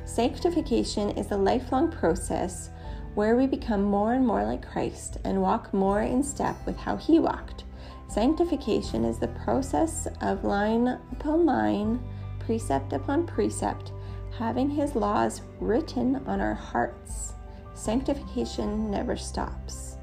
Sanctification 0.05 1.09
is 1.11 1.31
a 1.31 1.37
lifelong 1.37 1.91
process 1.91 2.69
where 3.15 3.37
we 3.37 3.47
become 3.47 3.81
more 3.81 4.13
and 4.13 4.27
more 4.27 4.43
like 4.43 4.69
Christ 4.69 5.17
and 5.23 5.41
walk 5.41 5.73
more 5.73 6.01
in 6.01 6.21
step 6.21 6.57
with 6.65 6.77
how 6.77 6.97
He 6.97 7.17
walked. 7.17 7.63
Sanctification 8.09 9.03
is 9.03 9.17
the 9.17 9.29
process 9.29 10.07
of 10.21 10.43
line 10.43 10.99
upon 11.11 11.45
line, 11.45 11.99
precept 12.39 12.93
upon 12.93 13.25
precept, 13.25 13.93
having 14.37 14.69
His 14.69 14.95
laws 14.95 15.41
written 15.59 16.17
on 16.27 16.41
our 16.41 16.53
hearts. 16.53 17.33
Sanctification 17.73 18.91
never 18.91 19.15
stops. 19.15 19.97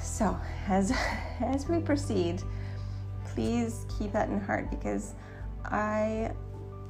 So, 0.00 0.36
as, 0.66 0.92
as 1.40 1.68
we 1.68 1.78
proceed, 1.80 2.42
please 3.26 3.84
keep 3.98 4.12
that 4.12 4.30
in 4.30 4.40
heart 4.40 4.70
because 4.70 5.14
I 5.64 6.32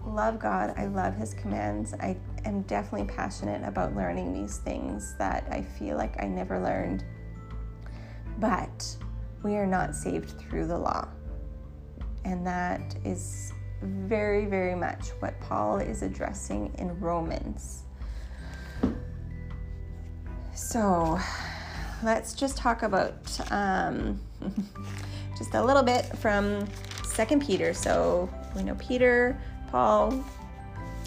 love 0.07 0.39
God. 0.39 0.75
I 0.77 0.87
love 0.87 1.17
His 1.17 1.35
commands. 1.35 1.93
I 1.95 2.17
am 2.47 2.63
definitely 2.63 3.07
passionate 3.15 3.67
about 3.67 3.95
learning 3.95 4.33
these 4.33 4.59
things 4.59 5.15
that 5.19 5.47
I 5.51 5.63
feel 5.63 5.97
like 5.97 6.23
I 6.23 6.27
never 6.27 6.61
learned. 6.61 7.05
But 8.39 8.97
we 9.43 9.57
are 9.57 9.67
not 9.67 9.95
saved 9.95 10.39
through 10.39 10.67
the 10.67 10.79
law. 10.79 11.09
And 12.25 12.47
that 12.47 12.97
is 13.05 13.53
very, 13.83 14.47
very 14.47 14.75
much 14.75 15.09
what 15.21 15.39
Paul 15.41 15.79
is 15.79 16.03
addressing 16.03 16.75
in 16.79 16.99
Romans. 17.01 17.85
So 20.55 21.19
let's 22.03 22.35
just 22.35 22.57
talk 22.57 22.83
about 22.83 23.15
um, 23.51 24.21
just 25.39 25.55
a 25.55 25.63
little 25.63 25.83
bit 25.83 26.05
from 26.19 26.67
Second 27.05 27.45
Peter. 27.45 27.75
So 27.75 28.29
we 28.55 28.63
know 28.63 28.75
Peter 28.77 29.41
Paul, 29.71 30.25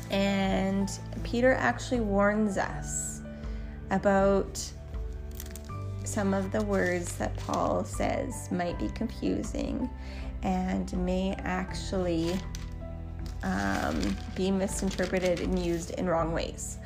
and 0.09 0.89
Peter 1.23 1.53
actually 1.53 2.01
warns 2.01 2.57
us 2.57 3.21
about 3.91 4.63
some 6.03 6.33
of 6.33 6.51
the 6.51 6.63
words 6.63 7.15
that 7.15 7.35
Paul 7.37 7.83
says 7.83 8.51
might 8.51 8.77
be 8.79 8.89
confusing 8.89 9.89
and 10.41 10.91
may 11.05 11.33
actually 11.39 12.39
um, 13.43 14.17
be 14.35 14.51
misinterpreted 14.51 15.39
and 15.39 15.57
used 15.63 15.91
in 15.91 16.07
wrong 16.07 16.33
ways. 16.33 16.77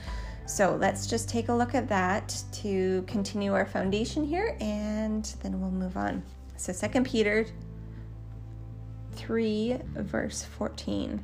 So 0.46 0.76
let's 0.76 1.08
just 1.08 1.30
take 1.30 1.48
a 1.48 1.54
look 1.54 1.74
at 1.74 1.88
that 1.88 2.44
to 2.54 3.04
continue 3.08 3.54
our 3.54 3.66
foundation 3.66 4.26
here 4.26 4.58
and 4.60 5.24
then 5.42 5.62
we'll 5.62 5.72
move 5.72 5.96
on. 5.96 6.22
So 6.58 6.74
2 6.74 7.02
Peter 7.04 7.46
3, 9.14 9.80
verse 9.96 10.44
14. 10.44 11.24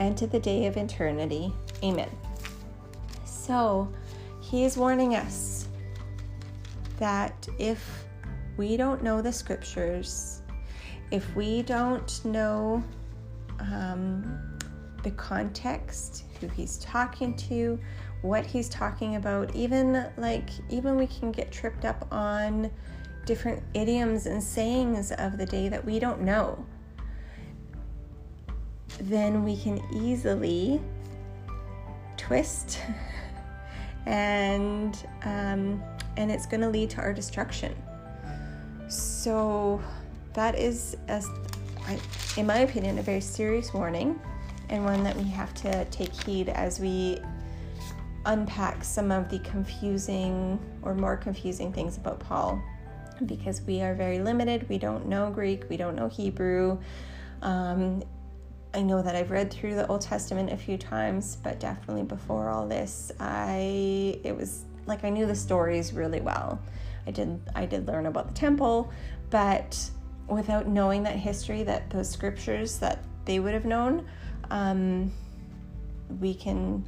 and 0.00 0.16
to 0.16 0.26
the 0.26 0.38
day 0.38 0.66
of 0.66 0.76
eternity. 0.76 1.52
Amen. 1.82 2.10
So, 3.24 3.92
he 4.40 4.64
is 4.64 4.76
warning 4.76 5.14
us 5.14 5.68
that 6.98 7.48
if 7.58 8.04
we 8.56 8.76
don't 8.76 9.02
know 9.02 9.20
the 9.20 9.32
scriptures, 9.32 10.42
if 11.10 11.34
we 11.34 11.62
don't 11.62 12.24
know 12.24 12.82
um, 13.60 14.58
the 15.02 15.10
context, 15.12 16.24
who 16.40 16.48
he's 16.48 16.78
talking 16.78 17.36
to, 17.36 17.78
what 18.22 18.46
he's 18.46 18.68
talking 18.68 19.16
about, 19.16 19.54
even 19.54 20.06
like, 20.16 20.48
even 20.70 20.96
we 20.96 21.06
can 21.06 21.30
get 21.30 21.52
tripped 21.52 21.84
up 21.84 22.06
on 22.10 22.70
different 23.26 23.62
idioms 23.74 24.26
and 24.26 24.42
sayings 24.42 25.12
of 25.12 25.38
the 25.38 25.46
day 25.46 25.68
that 25.68 25.84
we 25.84 25.98
don't 25.98 26.20
know, 26.20 26.64
then 29.00 29.44
we 29.44 29.56
can 29.56 29.82
easily 29.92 30.80
twist 32.16 32.78
and 34.06 35.06
um, 35.24 35.82
and 36.16 36.30
it's 36.30 36.46
going 36.46 36.60
to 36.60 36.68
lead 36.68 36.90
to 36.90 36.98
our 36.98 37.12
destruction. 37.12 37.74
So 38.88 39.82
that 40.34 40.58
is, 40.58 40.96
in 42.36 42.46
my 42.46 42.58
opinion, 42.58 42.98
a 42.98 43.02
very 43.02 43.20
serious 43.20 43.72
warning 43.74 44.20
and 44.68 44.84
one 44.84 45.02
that 45.04 45.16
we 45.16 45.24
have 45.24 45.52
to 45.54 45.84
take 45.86 46.12
heed 46.24 46.48
as 46.48 46.78
we 46.78 47.18
unpack 48.26 48.84
some 48.84 49.10
of 49.10 49.28
the 49.28 49.38
confusing 49.40 50.58
or 50.82 50.94
more 50.94 51.16
confusing 51.16 51.72
things 51.72 51.96
about 51.96 52.20
Paul 52.20 52.62
because 53.26 53.62
we 53.62 53.80
are 53.82 53.94
very 53.94 54.18
limited. 54.18 54.68
We 54.68 54.78
don't 54.78 55.06
know 55.06 55.30
Greek, 55.30 55.68
we 55.68 55.76
don't 55.76 55.94
know 55.94 56.08
Hebrew. 56.08 56.78
Um, 57.42 58.02
I 58.74 58.82
know 58.82 59.02
that 59.02 59.14
I've 59.14 59.30
read 59.30 59.52
through 59.52 59.76
the 59.76 59.86
Old 59.86 60.00
Testament 60.00 60.50
a 60.50 60.56
few 60.56 60.76
times, 60.76 61.36
but 61.36 61.60
definitely 61.60 62.02
before 62.02 62.50
all 62.50 62.66
this, 62.66 63.12
I 63.20 64.18
it 64.24 64.36
was 64.36 64.64
like 64.86 65.04
I 65.04 65.10
knew 65.10 65.26
the 65.26 65.34
stories 65.36 65.92
really 65.92 66.20
well. 66.20 66.60
I 67.06 67.12
did 67.12 67.40
I 67.54 67.66
did 67.66 67.86
learn 67.86 68.06
about 68.06 68.26
the 68.26 68.34
temple, 68.34 68.92
but 69.30 69.78
without 70.26 70.66
knowing 70.66 71.04
that 71.04 71.14
history, 71.14 71.62
that 71.62 71.88
those 71.90 72.10
scriptures 72.10 72.78
that 72.80 72.98
they 73.26 73.38
would 73.38 73.54
have 73.54 73.64
known, 73.64 74.06
um, 74.50 75.12
we 76.20 76.34
can 76.34 76.84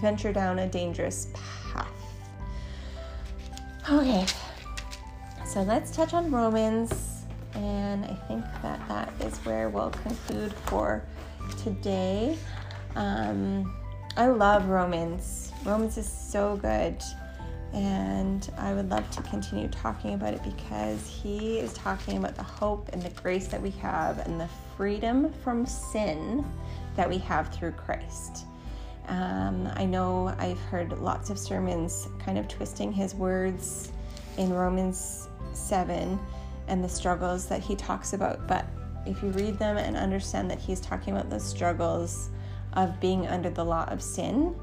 venture 0.00 0.32
down 0.32 0.58
a 0.58 0.66
dangerous 0.66 1.28
path. 1.72 1.86
Okay, 3.88 4.26
so 5.46 5.62
let's 5.62 5.92
touch 5.92 6.14
on 6.14 6.32
Romans 6.32 7.09
and 7.60 8.04
I 8.06 8.14
think 8.26 8.44
that 8.62 8.80
that 8.88 9.12
is 9.20 9.36
where 9.38 9.68
we'll 9.68 9.90
conclude 9.90 10.52
for 10.66 11.04
today. 11.62 12.38
Um, 12.96 13.76
I 14.16 14.28
love 14.28 14.68
Romans. 14.68 15.52
Romans 15.64 15.98
is 15.98 16.08
so 16.08 16.56
good. 16.56 17.02
And 17.72 18.50
I 18.58 18.72
would 18.72 18.90
love 18.90 19.08
to 19.10 19.22
continue 19.22 19.68
talking 19.68 20.14
about 20.14 20.34
it 20.34 20.42
because 20.42 21.06
he 21.06 21.58
is 21.58 21.72
talking 21.72 22.16
about 22.16 22.34
the 22.34 22.42
hope 22.42 22.88
and 22.92 23.00
the 23.00 23.10
grace 23.10 23.46
that 23.48 23.62
we 23.62 23.70
have 23.70 24.18
and 24.26 24.40
the 24.40 24.48
freedom 24.76 25.32
from 25.44 25.66
sin 25.66 26.44
that 26.96 27.08
we 27.08 27.18
have 27.18 27.52
through 27.54 27.72
Christ. 27.72 28.46
Um, 29.06 29.68
I 29.74 29.84
know 29.84 30.34
I've 30.38 30.58
heard 30.58 30.98
lots 30.98 31.30
of 31.30 31.38
sermons 31.38 32.08
kind 32.18 32.38
of 32.38 32.48
twisting 32.48 32.92
his 32.92 33.14
words 33.14 33.92
in 34.36 34.52
Romans 34.52 35.28
7 35.52 36.18
and 36.68 36.82
the 36.82 36.88
struggles 36.88 37.46
that 37.46 37.60
he 37.60 37.76
talks 37.76 38.12
about. 38.12 38.46
But 38.46 38.66
if 39.06 39.22
you 39.22 39.30
read 39.30 39.58
them 39.58 39.76
and 39.76 39.96
understand 39.96 40.50
that 40.50 40.58
he's 40.58 40.80
talking 40.80 41.14
about 41.14 41.30
the 41.30 41.40
struggles 41.40 42.30
of 42.74 43.00
being 43.00 43.26
under 43.26 43.50
the 43.50 43.64
law 43.64 43.84
of 43.86 44.02
sin, 44.02 44.54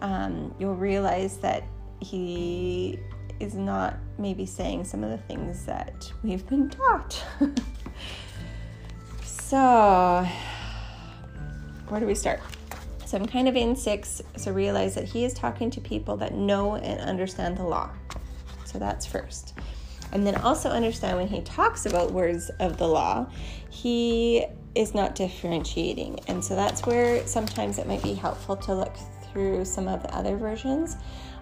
um, 0.00 0.54
you'll 0.58 0.76
realize 0.76 1.38
that 1.38 1.64
he 2.00 2.98
is 3.40 3.54
not 3.54 3.96
maybe 4.18 4.46
saying 4.46 4.84
some 4.84 5.02
of 5.04 5.10
the 5.10 5.18
things 5.18 5.64
that 5.66 6.10
we've 6.22 6.46
been 6.46 6.70
taught. 6.70 7.22
so, 9.24 10.26
where 11.88 12.00
do 12.00 12.06
we 12.06 12.14
start? 12.14 12.40
So, 13.04 13.16
I'm 13.16 13.26
kind 13.26 13.48
of 13.48 13.56
in 13.56 13.76
six, 13.76 14.20
so 14.36 14.52
realize 14.52 14.94
that 14.94 15.04
he 15.04 15.24
is 15.24 15.32
talking 15.32 15.70
to 15.70 15.80
people 15.80 16.16
that 16.18 16.34
know 16.34 16.76
and 16.76 17.00
understand 17.00 17.56
the 17.56 17.64
law. 17.64 17.90
So, 18.64 18.78
that's 18.78 19.06
first. 19.06 19.54
And 20.12 20.26
then 20.26 20.36
also 20.36 20.70
understand 20.70 21.16
when 21.16 21.28
he 21.28 21.40
talks 21.42 21.86
about 21.86 22.12
words 22.12 22.50
of 22.60 22.78
the 22.78 22.86
law, 22.86 23.26
he 23.70 24.46
is 24.74 24.94
not 24.94 25.14
differentiating. 25.14 26.20
And 26.28 26.44
so 26.44 26.54
that's 26.54 26.84
where 26.86 27.26
sometimes 27.26 27.78
it 27.78 27.86
might 27.86 28.02
be 28.02 28.14
helpful 28.14 28.56
to 28.56 28.74
look 28.74 28.96
through 29.32 29.64
some 29.64 29.88
of 29.88 30.02
the 30.02 30.14
other 30.14 30.36
versions. 30.36 30.96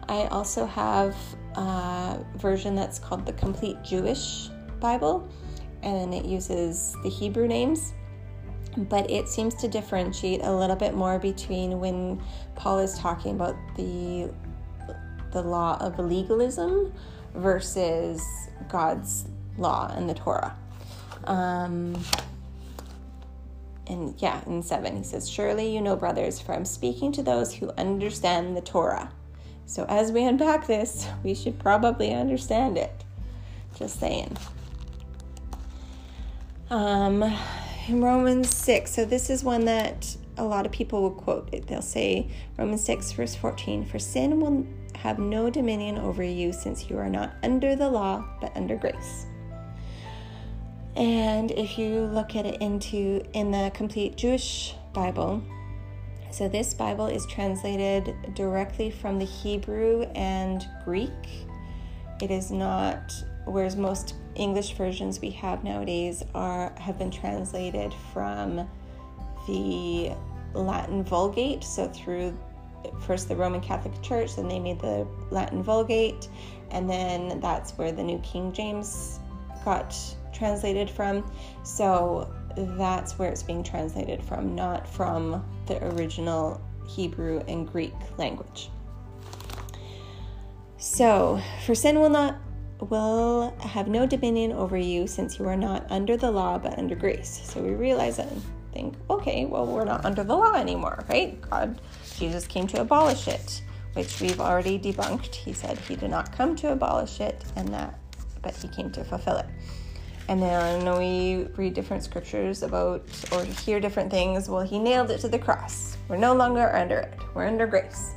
I 0.08 0.26
also 0.26 0.66
have 0.66 1.16
a 1.56 2.18
version 2.36 2.74
that's 2.74 2.98
called 2.98 3.26
the 3.26 3.32
Complete 3.32 3.82
Jewish 3.82 4.48
Bible, 4.80 5.28
and 5.82 6.12
it 6.14 6.24
uses 6.24 6.96
the 7.02 7.08
Hebrew 7.08 7.46
names. 7.46 7.94
But 8.76 9.08
it 9.08 9.28
seems 9.28 9.54
to 9.56 9.68
differentiate 9.68 10.42
a 10.42 10.52
little 10.52 10.74
bit 10.74 10.94
more 10.94 11.18
between 11.18 11.78
when 11.78 12.20
Paul 12.56 12.80
is 12.80 12.98
talking 12.98 13.36
about 13.36 13.56
the 13.76 14.32
the 15.32 15.42
law 15.42 15.76
of 15.80 15.98
legalism 15.98 16.92
versus 17.34 18.22
God's 18.68 19.26
law 19.58 19.92
and 19.94 20.08
the 20.08 20.14
Torah. 20.14 20.56
Um, 21.24 22.02
and 23.86 24.14
yeah, 24.18 24.40
in 24.46 24.62
seven, 24.62 24.96
he 24.96 25.02
says, 25.02 25.28
Surely 25.28 25.74
you 25.74 25.80
know, 25.80 25.96
brothers, 25.96 26.40
for 26.40 26.54
I'm 26.54 26.64
speaking 26.64 27.12
to 27.12 27.22
those 27.22 27.54
who 27.54 27.70
understand 27.76 28.56
the 28.56 28.60
Torah. 28.60 29.10
So 29.66 29.84
as 29.88 30.12
we 30.12 30.24
unpack 30.24 30.66
this, 30.66 31.06
we 31.24 31.34
should 31.34 31.58
probably 31.58 32.12
understand 32.12 32.78
it. 32.78 33.04
Just 33.76 33.98
saying. 33.98 34.36
Um, 36.70 37.22
in 37.88 38.02
Romans 38.02 38.54
6, 38.54 38.90
so 38.90 39.04
this 39.04 39.28
is 39.28 39.44
one 39.44 39.64
that 39.66 40.16
a 40.36 40.44
lot 40.44 40.66
of 40.66 40.72
people 40.72 41.02
will 41.02 41.10
quote 41.10 41.48
it. 41.52 41.66
They'll 41.66 41.82
say, 41.82 42.28
Romans 42.58 42.84
6, 42.84 43.12
verse 43.12 43.34
14, 43.34 43.84
For 43.84 43.98
sin 43.98 44.40
will 44.40 44.66
have 44.96 45.18
no 45.18 45.50
dominion 45.50 45.98
over 45.98 46.22
you 46.22 46.52
since 46.52 46.88
you 46.88 46.98
are 46.98 47.10
not 47.10 47.34
under 47.42 47.76
the 47.76 47.88
law 47.88 48.24
but 48.40 48.56
under 48.56 48.76
grace. 48.76 49.26
And 50.96 51.50
if 51.50 51.76
you 51.78 52.00
look 52.00 52.36
at 52.36 52.46
it 52.46 52.60
into 52.60 53.22
in 53.32 53.50
the 53.50 53.70
complete 53.74 54.16
Jewish 54.16 54.74
Bible, 54.92 55.42
so 56.30 56.48
this 56.48 56.74
Bible 56.74 57.06
is 57.06 57.26
translated 57.26 58.14
directly 58.34 58.90
from 58.90 59.18
the 59.18 59.24
Hebrew 59.24 60.02
and 60.14 60.66
Greek. 60.84 61.10
It 62.20 62.30
is 62.30 62.50
not 62.50 63.12
whereas 63.44 63.76
most 63.76 64.14
English 64.34 64.72
versions 64.74 65.20
we 65.20 65.30
have 65.30 65.62
nowadays 65.64 66.24
are 66.34 66.72
have 66.78 66.98
been 66.98 67.10
translated 67.10 67.92
from 68.12 68.68
the 69.46 70.12
Latin 70.54 71.02
Vulgate, 71.04 71.64
so 71.64 71.88
through 71.88 72.36
first 73.00 73.28
the 73.28 73.36
Roman 73.36 73.60
Catholic 73.60 74.00
Church, 74.02 74.36
then 74.36 74.48
they 74.48 74.58
made 74.58 74.80
the 74.80 75.06
Latin 75.30 75.62
Vulgate, 75.62 76.28
and 76.70 76.88
then 76.88 77.40
that's 77.40 77.72
where 77.72 77.92
the 77.92 78.02
New 78.02 78.18
King 78.18 78.52
James 78.52 79.20
got 79.64 79.96
translated 80.32 80.90
from. 80.90 81.30
So 81.62 82.32
that's 82.56 83.18
where 83.18 83.30
it's 83.30 83.42
being 83.42 83.62
translated 83.62 84.22
from, 84.22 84.54
not 84.54 84.88
from 84.88 85.44
the 85.66 85.82
original 85.94 86.60
Hebrew 86.86 87.42
and 87.48 87.70
Greek 87.70 87.94
language. 88.18 88.70
So, 90.76 91.40
for 91.64 91.74
sin 91.74 91.98
will 91.98 92.10
not 92.10 92.36
will 92.80 93.56
have 93.60 93.88
no 93.88 94.04
dominion 94.06 94.52
over 94.52 94.76
you 94.76 95.06
since 95.06 95.38
you 95.38 95.46
are 95.46 95.56
not 95.56 95.86
under 95.90 96.16
the 96.16 96.30
law 96.30 96.58
but 96.58 96.78
under 96.78 96.94
grace. 96.94 97.40
So 97.44 97.62
we 97.62 97.70
realize 97.70 98.18
that 98.18 98.28
think, 98.74 98.94
okay, 99.08 99.46
well 99.46 99.66
we're 99.66 99.84
not 99.84 100.04
under 100.04 100.24
the 100.24 100.36
law 100.36 100.54
anymore, 100.54 101.04
right? 101.08 101.40
God 101.48 101.80
Jesus 102.18 102.46
came 102.46 102.66
to 102.68 102.80
abolish 102.80 103.28
it, 103.28 103.62
which 103.94 104.20
we've 104.20 104.40
already 104.40 104.78
debunked. 104.78 105.34
He 105.34 105.52
said 105.52 105.78
he 105.78 105.96
did 105.96 106.10
not 106.10 106.36
come 106.36 106.54
to 106.56 106.72
abolish 106.72 107.20
it, 107.20 107.42
and 107.56 107.68
that, 107.68 107.98
but 108.42 108.54
he 108.54 108.68
came 108.68 108.90
to 108.92 109.04
fulfill 109.04 109.36
it. 109.38 109.46
And 110.28 110.42
then 110.42 110.96
we 110.98 111.48
read 111.56 111.74
different 111.74 112.02
scriptures 112.02 112.62
about 112.62 113.02
or 113.32 113.44
hear 113.44 113.78
different 113.78 114.10
things. 114.10 114.48
Well, 114.48 114.62
he 114.62 114.78
nailed 114.78 115.10
it 115.10 115.20
to 115.20 115.28
the 115.28 115.38
cross. 115.38 115.98
We're 116.08 116.16
no 116.16 116.34
longer 116.34 116.74
under 116.74 116.98
it. 117.00 117.18
We're 117.34 117.46
under 117.46 117.66
grace. 117.66 118.12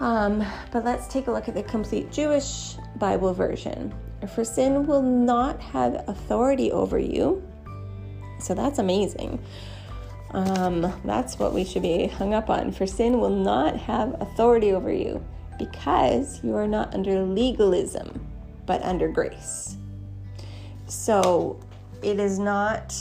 Um, 0.00 0.44
but 0.72 0.84
let's 0.84 1.06
take 1.08 1.26
a 1.26 1.32
look 1.32 1.48
at 1.48 1.54
the 1.54 1.62
complete 1.62 2.10
Jewish 2.12 2.76
Bible 2.96 3.34
version. 3.34 3.94
For 4.34 4.44
sin 4.44 4.86
will 4.86 5.02
not 5.02 5.60
have 5.60 6.04
authority 6.08 6.72
over 6.72 6.98
you. 6.98 7.45
So 8.38 8.54
that's 8.54 8.78
amazing. 8.78 9.42
Um, 10.32 10.92
that's 11.04 11.38
what 11.38 11.54
we 11.54 11.64
should 11.64 11.82
be 11.82 12.06
hung 12.06 12.34
up 12.34 12.50
on. 12.50 12.72
For 12.72 12.86
sin 12.86 13.20
will 13.20 13.30
not 13.30 13.76
have 13.76 14.20
authority 14.20 14.72
over 14.72 14.92
you. 14.92 15.24
because 15.58 16.42
you 16.42 16.54
are 16.54 16.66
not 16.66 16.92
under 16.94 17.22
legalism, 17.22 18.24
but 18.66 18.82
under 18.82 19.08
grace. 19.08 19.76
So 20.86 21.58
it 22.02 22.20
is 22.20 22.38
not 22.38 22.94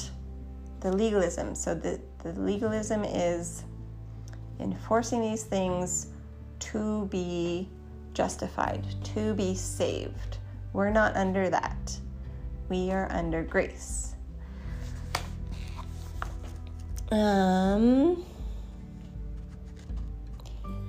the 0.79 0.91
legalism. 0.91 1.55
So 1.55 1.75
the, 1.75 1.99
the 2.23 2.33
legalism 2.33 3.03
is 3.03 3.63
enforcing 4.59 5.21
these 5.21 5.43
things 5.43 6.07
to 6.59 7.05
be 7.07 7.69
justified, 8.13 8.85
to 9.03 9.33
be 9.33 9.55
saved. 9.55 10.37
We're 10.73 10.89
not 10.89 11.15
under 11.15 11.49
that. 11.49 11.97
We 12.69 12.91
are 12.91 13.11
under 13.11 13.43
grace. 13.43 14.14
Um, 17.15 18.25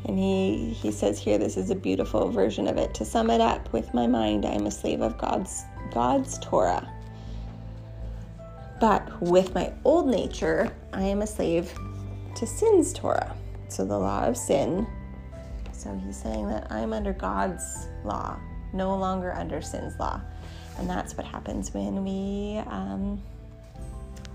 and 0.07 0.19
he, 0.19 0.71
he 0.71 0.91
says 0.91 1.21
here, 1.21 1.39
this 1.39 1.57
is 1.57 1.71
a 1.71 1.75
beautiful 1.77 2.31
version 2.31 2.67
of 2.67 2.77
it. 2.77 2.93
To 2.95 3.05
sum 3.05 3.31
it 3.31 3.41
up, 3.41 3.73
with 3.73 3.95
my 3.95 4.09
mind, 4.09 4.45
I 4.45 4.51
am 4.51 4.67
a 4.67 4.71
slave 4.73 5.03
of 5.03 5.17
God's, 5.19 5.63
God's 5.93 6.39
Torah. 6.41 6.93
But 8.81 9.23
with 9.23 9.55
my 9.55 9.73
old 9.85 10.09
nature, 10.09 10.77
I 10.93 11.03
am 11.03 11.23
a 11.23 11.27
slave 11.29 11.73
to 12.35 12.45
sin's 12.45 12.93
Torah. 12.93 13.37
So 13.69 13.85
the 13.85 13.97
law 13.97 14.25
of 14.25 14.37
sin. 14.37 14.85
So 15.71 15.95
he's 16.05 16.21
saying 16.21 16.49
that 16.49 16.73
I'm 16.73 16.93
under 16.93 17.13
God's 17.13 17.87
law, 18.05 18.37
no 18.73 18.97
longer 18.97 19.33
under 19.33 19.63
sin's 19.63 19.97
law. 20.01 20.21
And 20.79 20.91
that's 20.91 21.17
what 21.17 21.25
happens 21.25 21.73
when 21.73 22.03
we, 22.03 22.59
um, 22.67 23.23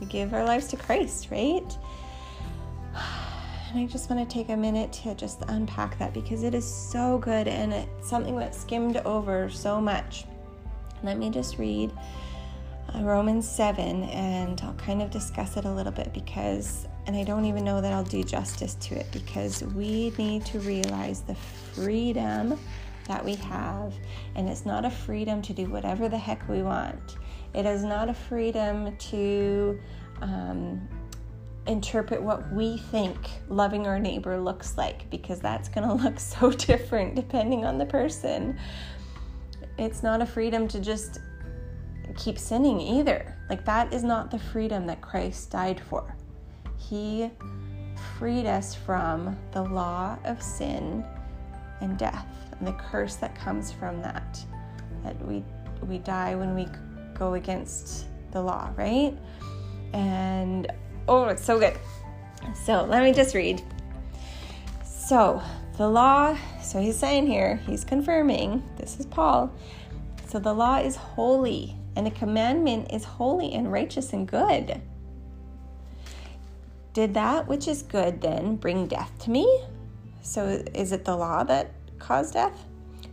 we 0.02 0.08
give 0.08 0.34
our 0.34 0.44
lives 0.44 0.68
to 0.68 0.78
Christ, 0.78 1.30
right? 1.32 1.78
And 3.72 3.80
I 3.80 3.86
just 3.86 4.10
want 4.10 4.28
to 4.28 4.34
take 4.34 4.50
a 4.50 4.58
minute 4.58 4.92
to 4.94 5.16
just 5.16 5.44
unpack 5.48 5.98
that 6.00 6.14
because 6.14 6.44
it 6.44 6.54
is 6.54 6.66
so 6.66 7.20
good 7.20 7.48
and 7.48 7.72
it's 7.72 8.10
something 8.10 8.36
that 8.38 8.54
skimmed 8.54 8.98
over 8.98 9.50
so 9.50 9.80
much. 9.80 10.26
Let 11.04 11.18
me 11.18 11.30
just 11.30 11.58
read 11.58 11.94
uh, 12.94 13.02
Romans 13.02 13.50
7 13.50 14.04
and 14.04 14.60
I'll 14.62 14.74
kind 14.74 15.02
of 15.02 15.10
discuss 15.10 15.56
it 15.56 15.64
a 15.64 15.72
little 15.72 15.94
bit 15.94 16.14
because, 16.14 16.86
and 17.08 17.16
I 17.16 17.24
don't 17.24 17.46
even 17.46 17.64
know 17.64 17.80
that 17.80 17.94
I'll 17.94 18.04
do 18.04 18.24
justice 18.24 18.76
to 18.76 18.96
it 18.96 19.08
because 19.14 19.64
we 19.64 20.12
need 20.18 20.46
to 20.48 20.60
realize 20.60 21.22
the 21.22 21.36
freedom 21.36 22.60
that 23.08 23.24
we 23.24 23.36
have. 23.36 23.94
And 24.36 24.50
it's 24.50 24.66
not 24.66 24.84
a 24.84 24.90
freedom 24.90 25.42
to 25.44 25.54
do 25.54 25.66
whatever 25.66 26.10
the 26.10 26.18
heck 26.18 26.48
we 26.50 26.62
want, 26.62 27.16
it 27.54 27.66
is 27.66 27.84
not 27.84 28.10
a 28.10 28.14
freedom 28.14 28.96
to. 28.98 29.80
Um, 30.22 30.88
interpret 31.68 32.22
what 32.22 32.52
we 32.52 32.78
think 32.78 33.18
loving 33.48 33.86
our 33.86 34.00
neighbor 34.00 34.40
looks 34.40 34.78
like 34.78 35.08
because 35.12 35.40
that's 35.40 35.70
going 35.70 35.88
to 35.98 36.04
look 36.04 36.20
so 36.20 36.52
different 36.52 37.16
depending 37.16 37.66
on 37.66 37.78
the 37.78 37.86
person. 37.86 38.58
It's 39.78 40.04
not 40.04 40.22
a 40.22 40.26
freedom 40.26 40.68
to 40.70 40.80
just 40.80 41.20
keep 42.18 42.38
sinning 42.38 42.80
either. 42.80 43.38
Like, 43.50 43.66
that 43.66 43.94
is 43.94 44.04
not 44.04 44.32
the 44.32 44.40
freedom 44.40 44.86
that 44.88 45.02
Christ 45.02 45.52
died 45.52 45.80
for. 45.80 46.16
He 46.78 47.30
freed 48.18 48.46
us 48.46 48.76
from 48.76 49.38
the 49.52 49.62
law 49.62 50.18
of 50.26 50.42
sin 50.42 51.06
and 51.80 51.98
death 51.98 52.28
and 52.58 52.68
the 52.68 52.74
curse 52.74 53.16
that 53.18 53.36
comes 53.36 53.72
from 53.72 54.02
that. 54.02 54.40
That 55.04 55.20
we, 55.26 55.44
we 55.88 55.98
die 56.00 56.36
when 56.36 56.54
we 56.54 56.68
go 57.22 57.36
against 57.36 58.08
the 58.32 58.42
law, 58.42 58.72
right? 58.76 59.14
And 59.94 60.72
Oh, 61.08 61.26
it's 61.26 61.44
so 61.44 61.60
good. 61.60 61.78
So 62.64 62.86
let 62.86 63.04
me 63.04 63.12
just 63.12 63.36
read. 63.36 63.62
So 64.84 65.42
the 65.78 65.90
law, 65.90 66.38
so 66.62 66.80
he's 66.80 66.98
saying 66.98 67.28
here, 67.28 67.58
he's 67.68 67.84
confirming, 67.84 68.64
this 68.78 69.00
is 69.00 69.06
Paul. 69.06 69.52
So 70.28 70.40
the 70.40 70.54
law 70.54 70.78
is 70.78 70.96
holy, 70.96 71.76
and 71.96 72.06
the 72.06 72.12
commandment 72.12 72.94
is 72.94 73.04
holy 73.04 73.54
and 73.54 73.72
righteous 73.72 74.14
and 74.14 74.28
good. 74.28 74.82
Did 76.94 77.14
that 77.14 77.48
which 77.48 77.68
is 77.68 77.82
good 77.82 78.22
then 78.22 78.56
bring 78.56 78.88
death 78.88 79.12
to 79.20 79.32
me? 79.32 79.64
So 80.22 80.64
is 80.74 80.92
it 80.92 81.04
the 81.04 81.16
law 81.16 81.44
that 81.44 81.72
caused 82.00 82.34
death? 82.36 82.66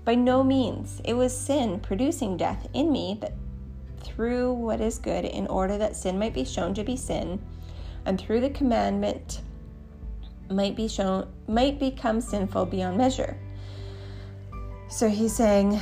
By 0.05 0.15
no 0.15 0.45
means. 0.45 1.01
It 1.05 1.15
was 1.15 1.37
sin 1.37 1.81
producing 1.81 2.37
death 2.37 2.69
in 2.75 2.93
me 2.93 3.19
that 3.21 3.33
through 4.03 4.53
what 4.53 4.81
is 4.81 4.99
good 4.99 5.25
in 5.25 5.47
order 5.47 5.79
that 5.79 5.97
sin 5.97 6.19
might 6.19 6.35
be 6.35 6.45
shown 6.45 6.75
to 6.75 6.85
be 6.85 6.97
sin 6.97 7.41
and 8.07 8.19
through 8.19 8.41
the 8.41 8.51
commandment 8.51 9.43
might 10.51 10.75
be 10.75 10.89
shown 10.89 11.29
might 11.47 11.79
become 11.79 12.21
sinful 12.21 12.67
beyond 12.67 12.97
measure. 12.97 13.39
So 14.89 15.09
he's 15.09 15.35
saying 15.37 15.79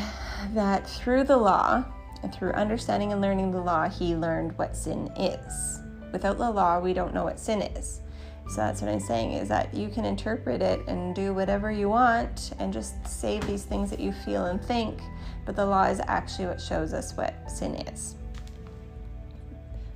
that 0.52 0.88
through 0.88 1.24
the 1.24 1.36
law 1.36 1.84
and 2.22 2.34
through 2.34 2.50
understanding 2.52 3.12
and 3.12 3.20
learning 3.20 3.52
the 3.52 3.60
law, 3.60 3.88
he 3.88 4.16
learned 4.16 4.58
what 4.58 4.76
sin 4.76 5.08
is. 5.16 5.80
Without 6.12 6.38
the 6.38 6.50
law, 6.50 6.80
we 6.80 6.92
don't 6.92 7.14
know 7.14 7.24
what 7.24 7.38
sin 7.38 7.62
is. 7.62 8.00
So 8.48 8.56
that's 8.56 8.80
what 8.80 8.90
I'm 8.90 9.00
saying 9.00 9.32
is 9.32 9.48
that 9.48 9.74
you 9.74 9.88
can 9.88 10.04
interpret 10.04 10.62
it 10.62 10.80
and 10.88 11.14
do 11.14 11.34
whatever 11.34 11.70
you 11.70 11.88
want 11.88 12.52
and 12.58 12.72
just 12.72 13.06
say 13.06 13.38
these 13.40 13.64
things 13.64 13.90
that 13.90 14.00
you 14.00 14.12
feel 14.12 14.46
and 14.46 14.60
think, 14.60 15.00
but 15.46 15.56
the 15.56 15.64
law 15.64 15.84
is 15.84 16.00
actually 16.06 16.46
what 16.46 16.60
shows 16.60 16.92
us 16.92 17.16
what 17.16 17.50
sin 17.50 17.76
is. 17.76 18.16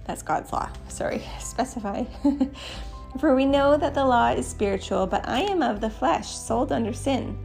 That's 0.07 0.23
God's 0.23 0.53
law. 0.53 0.71
Sorry, 0.89 1.23
specify. 1.41 2.05
For 3.19 3.35
we 3.35 3.45
know 3.45 3.77
that 3.77 3.95
the 3.95 4.05
law 4.05 4.29
is 4.29 4.47
spiritual, 4.47 5.07
but 5.07 5.29
I 5.29 5.41
am 5.41 5.63
of 5.63 5.81
the 5.81 5.91
flesh, 5.91 6.29
sold 6.29 6.71
under 6.71 6.93
sin. 6.93 7.37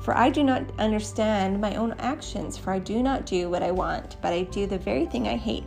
For 0.00 0.16
I 0.16 0.30
do 0.30 0.44
not 0.44 0.62
understand 0.78 1.60
my 1.60 1.74
own 1.74 1.94
actions, 1.98 2.56
for 2.56 2.72
I 2.72 2.78
do 2.78 3.02
not 3.02 3.26
do 3.26 3.50
what 3.50 3.62
I 3.62 3.70
want, 3.70 4.16
but 4.22 4.32
I 4.32 4.44
do 4.44 4.66
the 4.66 4.78
very 4.78 5.04
thing 5.04 5.28
I 5.28 5.36
hate. 5.36 5.66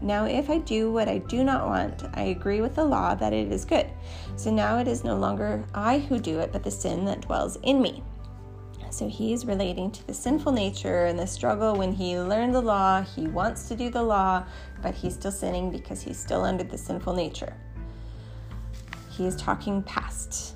Now, 0.00 0.24
if 0.24 0.48
I 0.48 0.58
do 0.58 0.92
what 0.92 1.08
I 1.08 1.18
do 1.18 1.42
not 1.42 1.66
want, 1.66 2.04
I 2.14 2.24
agree 2.24 2.60
with 2.60 2.74
the 2.74 2.84
law 2.84 3.14
that 3.16 3.32
it 3.32 3.50
is 3.50 3.64
good. 3.64 3.86
So 4.36 4.50
now 4.50 4.78
it 4.78 4.88
is 4.88 5.04
no 5.04 5.16
longer 5.16 5.64
I 5.74 5.98
who 5.98 6.18
do 6.18 6.38
it, 6.38 6.52
but 6.52 6.62
the 6.62 6.70
sin 6.70 7.04
that 7.06 7.22
dwells 7.22 7.58
in 7.62 7.82
me. 7.82 8.02
So 8.96 9.06
he's 9.06 9.44
relating 9.44 9.90
to 9.90 10.06
the 10.06 10.14
sinful 10.14 10.52
nature 10.52 11.04
and 11.04 11.18
the 11.18 11.26
struggle 11.26 11.76
when 11.76 11.92
he 11.92 12.18
learned 12.18 12.54
the 12.54 12.62
law. 12.62 13.02
He 13.02 13.26
wants 13.26 13.68
to 13.68 13.76
do 13.76 13.90
the 13.90 14.02
law, 14.02 14.46
but 14.80 14.94
he's 14.94 15.12
still 15.12 15.30
sinning 15.30 15.70
because 15.70 16.00
he's 16.00 16.18
still 16.18 16.44
under 16.44 16.64
the 16.64 16.78
sinful 16.78 17.12
nature. 17.12 17.54
He 19.10 19.26
is 19.26 19.36
talking 19.36 19.82
past. 19.82 20.54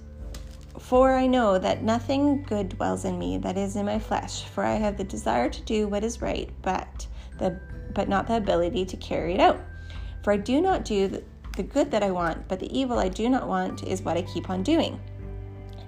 For 0.79 1.15
I 1.15 1.27
know 1.27 1.59
that 1.59 1.83
nothing 1.83 2.43
good 2.45 2.71
dwells 2.71 3.05
in 3.05 3.19
me 3.19 3.37
that 3.37 3.59
is 3.59 3.77
in 3.77 3.85
my 3.85 3.99
flesh, 3.99 4.45
for 4.45 4.65
I 4.65 4.77
have 4.77 4.97
the 4.97 5.05
desire 5.05 5.51
to 5.51 5.63
do 5.65 5.87
what 5.87 6.03
is 6.03 6.23
right, 6.23 6.49
but 6.63 7.07
the 7.37 7.61
but 7.93 8.09
not 8.09 8.27
the 8.27 8.39
ability 8.39 8.87
to 8.87 8.97
carry 8.97 9.35
it 9.35 9.41
out. 9.41 9.61
For 10.25 10.33
I 10.33 10.39
do 10.39 10.63
not 10.63 10.87
do 10.87 11.09
the, 11.09 11.23
the 11.59 11.63
good 11.63 11.91
that 11.91 12.03
I 12.03 12.11
want, 12.11 12.49
but 12.49 12.59
the 12.59 12.75
evil 12.75 12.99
I 12.99 13.11
do 13.11 13.29
not 13.29 13.47
want 13.47 13.83
is 13.83 14.01
what 14.01 14.17
I 14.17 14.23
keep 14.23 14.49
on 14.49 14.63
doing. 14.63 14.99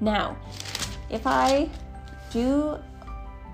Now, 0.03 0.37
if 1.09 1.27
I 1.27 1.71
do 2.33 2.79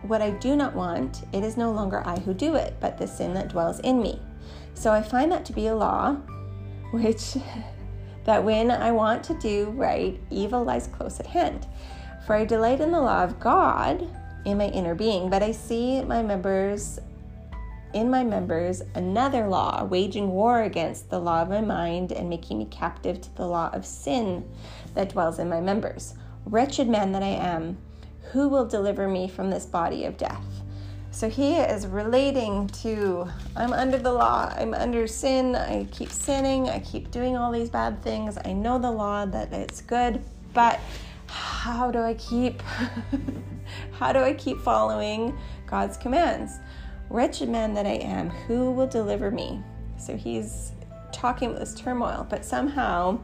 what 0.02 0.22
I 0.22 0.30
do 0.30 0.56
not 0.56 0.74
want, 0.74 1.22
it 1.32 1.42
is 1.42 1.56
no 1.56 1.72
longer 1.72 2.06
I 2.06 2.18
who 2.20 2.32
do 2.32 2.54
it, 2.54 2.76
but 2.80 2.98
the 2.98 3.06
sin 3.06 3.34
that 3.34 3.48
dwells 3.48 3.80
in 3.80 4.00
me. 4.00 4.20
So 4.74 4.92
I 4.92 5.02
find 5.02 5.30
that 5.32 5.44
to 5.46 5.52
be 5.52 5.66
a 5.66 5.74
law, 5.74 6.14
which 6.92 7.36
that 8.24 8.44
when 8.44 8.70
I 8.70 8.92
want 8.92 9.24
to 9.24 9.34
do 9.34 9.70
right, 9.70 10.20
evil 10.30 10.62
lies 10.62 10.86
close 10.86 11.18
at 11.18 11.26
hand. 11.26 11.66
For 12.26 12.34
I 12.34 12.44
delight 12.44 12.80
in 12.80 12.92
the 12.92 13.00
law 13.00 13.24
of 13.24 13.40
God 13.40 14.06
in 14.44 14.58
my 14.58 14.68
inner 14.68 14.94
being, 14.94 15.30
but 15.30 15.42
I 15.42 15.52
see 15.52 16.02
my 16.02 16.22
members 16.22 17.00
in 17.94 18.10
my 18.10 18.22
members 18.22 18.82
another 18.94 19.46
law, 19.48 19.82
waging 19.84 20.30
war 20.30 20.62
against 20.62 21.08
the 21.08 21.18
law 21.18 21.40
of 21.40 21.48
my 21.48 21.62
mind 21.62 22.12
and 22.12 22.28
making 22.28 22.58
me 22.58 22.66
captive 22.66 23.18
to 23.20 23.34
the 23.36 23.46
law 23.46 23.70
of 23.72 23.86
sin 23.86 24.46
that 24.94 25.08
dwells 25.08 25.38
in 25.38 25.48
my 25.48 25.60
members. 25.60 26.14
Wretched 26.44 26.86
man 26.86 27.12
that 27.12 27.22
I 27.22 27.28
am, 27.28 27.78
who 28.32 28.48
will 28.48 28.66
deliver 28.66 29.08
me 29.08 29.28
from 29.28 29.50
this 29.50 29.66
body 29.66 30.04
of 30.04 30.16
death? 30.16 30.44
So 31.10 31.28
he 31.28 31.56
is 31.56 31.86
relating 31.86 32.68
to 32.82 33.28
I'm 33.56 33.72
under 33.72 33.98
the 33.98 34.12
law, 34.12 34.52
I'm 34.56 34.74
under 34.74 35.06
sin, 35.06 35.56
I 35.56 35.86
keep 35.90 36.10
sinning, 36.10 36.68
I 36.68 36.78
keep 36.80 37.10
doing 37.10 37.36
all 37.36 37.50
these 37.50 37.70
bad 37.70 38.02
things. 38.02 38.38
I 38.44 38.52
know 38.52 38.78
the 38.78 38.90
law 38.90 39.24
that 39.26 39.52
it's 39.52 39.80
good, 39.80 40.22
but 40.52 40.78
how 41.26 41.90
do 41.90 42.00
I 42.00 42.14
keep 42.14 42.62
how 43.92 44.12
do 44.12 44.20
I 44.20 44.34
keep 44.34 44.60
following 44.60 45.36
God's 45.66 45.96
commands? 45.96 46.58
Wretched 47.10 47.48
man 47.48 47.74
that 47.74 47.86
I 47.86 47.94
am, 47.94 48.28
who 48.30 48.70
will 48.70 48.86
deliver 48.86 49.30
me? 49.30 49.62
So 49.98 50.16
he's 50.16 50.72
talking 51.10 51.48
about 51.48 51.60
this 51.60 51.74
turmoil, 51.74 52.26
but 52.28 52.44
somehow 52.44 53.18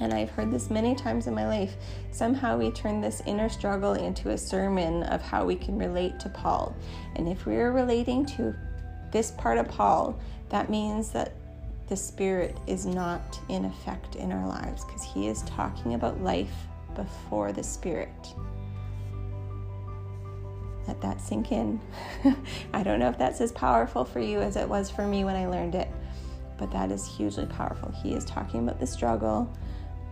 and 0.00 0.12
I've 0.12 0.30
heard 0.30 0.50
this 0.50 0.70
many 0.70 0.94
times 0.94 1.26
in 1.26 1.34
my 1.34 1.46
life. 1.46 1.74
Somehow 2.12 2.56
we 2.56 2.70
turn 2.70 3.00
this 3.00 3.22
inner 3.26 3.48
struggle 3.48 3.94
into 3.94 4.30
a 4.30 4.38
sermon 4.38 5.02
of 5.04 5.22
how 5.22 5.44
we 5.44 5.56
can 5.56 5.78
relate 5.78 6.20
to 6.20 6.28
Paul. 6.28 6.74
And 7.16 7.28
if 7.28 7.46
we're 7.46 7.72
relating 7.72 8.24
to 8.26 8.54
this 9.10 9.32
part 9.32 9.58
of 9.58 9.68
Paul, 9.68 10.18
that 10.50 10.70
means 10.70 11.10
that 11.10 11.32
the 11.88 11.96
Spirit 11.96 12.56
is 12.66 12.86
not 12.86 13.40
in 13.48 13.64
effect 13.64 14.16
in 14.16 14.30
our 14.30 14.46
lives 14.46 14.84
because 14.84 15.02
he 15.02 15.26
is 15.26 15.42
talking 15.42 15.94
about 15.94 16.22
life 16.22 16.52
before 16.94 17.52
the 17.52 17.62
Spirit. 17.62 18.34
let 20.86 21.00
that 21.02 21.20
sink 21.20 21.52
in. 21.52 21.80
I 22.72 22.82
don't 22.82 22.98
know 22.98 23.08
if 23.08 23.18
that's 23.18 23.40
as 23.40 23.52
powerful 23.52 24.04
for 24.04 24.20
you 24.20 24.40
as 24.40 24.56
it 24.56 24.68
was 24.68 24.90
for 24.90 25.06
me 25.06 25.24
when 25.24 25.36
I 25.36 25.46
learned 25.46 25.74
it, 25.74 25.88
but 26.56 26.70
that 26.70 26.90
is 26.90 27.06
hugely 27.06 27.46
powerful. 27.46 27.92
He 28.02 28.14
is 28.14 28.24
talking 28.24 28.60
about 28.60 28.80
the 28.80 28.86
struggle 28.86 29.54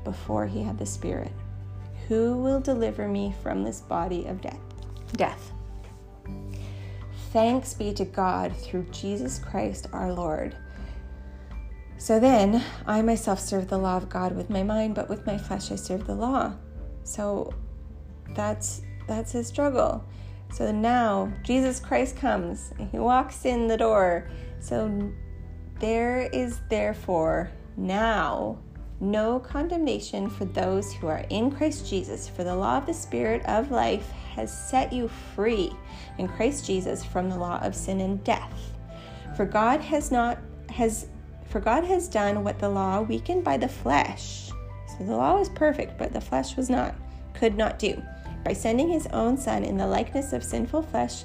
before 0.06 0.46
he 0.46 0.62
had 0.62 0.78
the 0.78 0.86
Spirit. 0.86 1.32
Who 2.06 2.38
will 2.38 2.60
deliver 2.60 3.08
me 3.08 3.34
from 3.42 3.64
this 3.64 3.80
body 3.80 4.24
of 4.26 4.40
death? 4.40 4.60
Death. 5.14 5.50
Thanks 7.32 7.74
be 7.74 7.92
to 7.94 8.04
God 8.04 8.56
through 8.56 8.84
Jesus 8.92 9.40
Christ 9.40 9.88
our 9.92 10.12
Lord. 10.12 10.56
So 11.98 12.20
then, 12.20 12.62
I 12.86 13.02
myself 13.02 13.40
serve 13.40 13.68
the 13.68 13.78
law 13.78 13.96
of 13.96 14.08
God 14.08 14.36
with 14.36 14.48
my 14.48 14.62
mind, 14.62 14.94
but 14.94 15.08
with 15.08 15.26
my 15.26 15.36
flesh 15.36 15.72
I 15.72 15.76
serve 15.76 16.06
the 16.06 16.14
law. 16.14 16.54
So 17.02 17.52
that's 18.30 18.82
that's 19.08 19.32
his 19.32 19.48
struggle. 19.48 20.04
So 20.52 20.70
now 20.70 21.32
Jesus 21.42 21.80
Christ 21.80 22.16
comes 22.16 22.72
and 22.78 22.88
he 22.90 22.98
walks 22.98 23.44
in 23.44 23.66
the 23.66 23.76
door. 23.76 24.28
So 24.60 25.12
there 25.80 26.28
is 26.32 26.60
therefore 26.70 27.50
now 27.76 28.58
no 29.00 29.38
condemnation 29.40 30.30
for 30.30 30.44
those 30.46 30.92
who 30.92 31.06
are 31.06 31.24
in 31.30 31.50
Christ 31.50 31.88
Jesus, 31.88 32.28
for 32.28 32.44
the 32.44 32.54
law 32.54 32.78
of 32.78 32.86
the 32.86 32.94
Spirit 32.94 33.44
of 33.46 33.70
life 33.70 34.10
has 34.34 34.56
set 34.68 34.92
you 34.92 35.08
free 35.34 35.72
in 36.18 36.28
Christ 36.28 36.66
Jesus 36.66 37.04
from 37.04 37.28
the 37.28 37.36
law 37.36 37.58
of 37.62 37.74
sin 37.74 38.00
and 38.00 38.22
death. 38.24 38.72
For 39.36 39.44
God 39.44 39.80
has 39.80 40.10
not 40.10 40.38
has 40.70 41.08
for 41.48 41.60
God 41.60 41.84
has 41.84 42.08
done 42.08 42.42
what 42.42 42.58
the 42.58 42.68
law 42.68 43.02
weakened 43.02 43.44
by 43.44 43.56
the 43.56 43.68
flesh. 43.68 44.50
So 44.98 45.04
the 45.04 45.16
law 45.16 45.38
was 45.38 45.48
perfect, 45.50 45.96
but 45.98 46.12
the 46.12 46.20
flesh 46.20 46.56
was 46.56 46.68
not, 46.68 46.94
could 47.34 47.56
not 47.56 47.78
do. 47.78 48.02
By 48.44 48.52
sending 48.52 48.88
his 48.88 49.06
own 49.08 49.36
son 49.36 49.64
in 49.64 49.76
the 49.76 49.86
likeness 49.86 50.32
of 50.32 50.42
sinful 50.42 50.82
flesh 50.82 51.24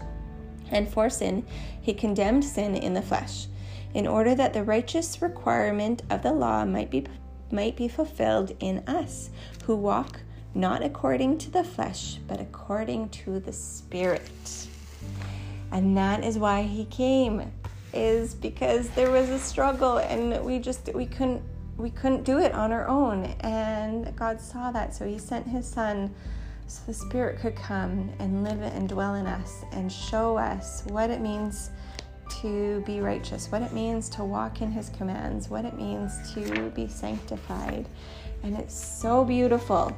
and 0.70 0.88
for 0.88 1.10
sin, 1.10 1.46
he 1.82 1.94
condemned 1.94 2.44
sin 2.44 2.76
in 2.76 2.94
the 2.94 3.02
flesh, 3.02 3.48
in 3.94 4.08
order 4.08 4.36
that 4.36 4.54
the 4.54 4.64
righteous 4.64 5.22
requirement 5.22 6.04
of 6.10 6.22
the 6.22 6.32
law 6.32 6.66
might 6.66 6.90
be 6.90 7.02
might 7.52 7.76
be 7.76 7.88
fulfilled 7.88 8.56
in 8.60 8.80
us, 8.88 9.30
who 9.66 9.76
walk 9.76 10.22
not 10.54 10.84
according 10.84 11.38
to 11.40 11.52
the 11.52 11.64
flesh, 11.64 12.20
but 12.28 12.42
according 12.42 13.10
to 13.10 13.40
the 13.40 13.54
Spirit. 13.54 14.68
And 15.72 15.96
that 15.98 16.24
is 16.24 16.38
why 16.38 16.64
he 16.64 16.86
came, 16.86 17.52
is 17.94 18.34
because 18.34 18.90
there 18.92 19.12
was 19.12 19.30
a 19.30 19.40
struggle 19.40 19.98
and 20.00 20.44
we 20.46 20.60
just 20.60 20.94
we 20.94 21.06
couldn't 21.06 21.42
we 21.78 21.90
couldn't 21.90 22.24
do 22.24 22.38
it 22.38 22.54
on 22.54 22.72
our 22.72 22.88
own. 22.88 23.26
And 23.42 24.16
God 24.16 24.40
saw 24.40 24.72
that, 24.72 24.94
so 24.94 25.06
he 25.06 25.18
sent 25.18 25.48
his 25.48 25.68
son 25.68 26.14
so 26.68 26.82
the 26.88 26.94
Spirit 26.94 27.40
could 27.40 27.56
come 27.56 28.12
and 28.20 28.44
live 28.44 28.62
and 28.62 28.88
dwell 28.88 29.16
in 29.16 29.26
us 29.26 29.64
and 29.74 29.92
show 29.92 30.38
us 30.38 30.84
what 30.88 31.10
it 31.10 31.20
means 31.20 31.72
to 32.41 32.82
be 32.86 33.00
righteous, 33.00 33.52
what 33.52 33.62
it 33.62 33.74
means 33.74 34.10
to 34.10 34.24
walk 34.24 34.62
in 34.62 34.72
His 34.72 34.89
commands, 34.89 35.50
what 35.50 35.65
it 35.65 35.76
means 35.76 36.34
to 36.34 36.70
be 36.72 36.88
sanctified. 36.88 37.88
And 38.44 38.58
it's 38.58 38.74
so 38.74 39.24
beautiful. 39.24 39.96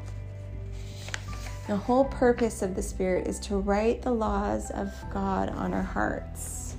The 1.68 1.76
whole 1.76 2.06
purpose 2.06 2.62
of 2.62 2.76
the 2.76 2.82
Spirit 2.82 3.28
is 3.28 3.40
to 3.42 3.58
write 3.58 4.02
the 4.02 4.12
laws 4.12 4.70
of 4.72 4.94
God 5.14 5.50
on 5.50 5.74
our 5.74 5.84
hearts. 5.84 6.76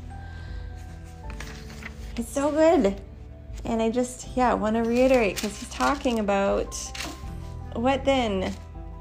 It's 2.17 2.31
so 2.31 2.51
good. 2.51 3.01
And 3.65 3.81
I 3.81 3.91
just, 3.91 4.29
yeah, 4.37 4.53
want 4.53 4.77
to 4.77 4.83
reiterate 4.83 5.37
because 5.37 5.59
he's 5.59 5.71
talking 5.71 6.19
about 6.19 6.75
what 7.75 8.05
then? 8.05 8.55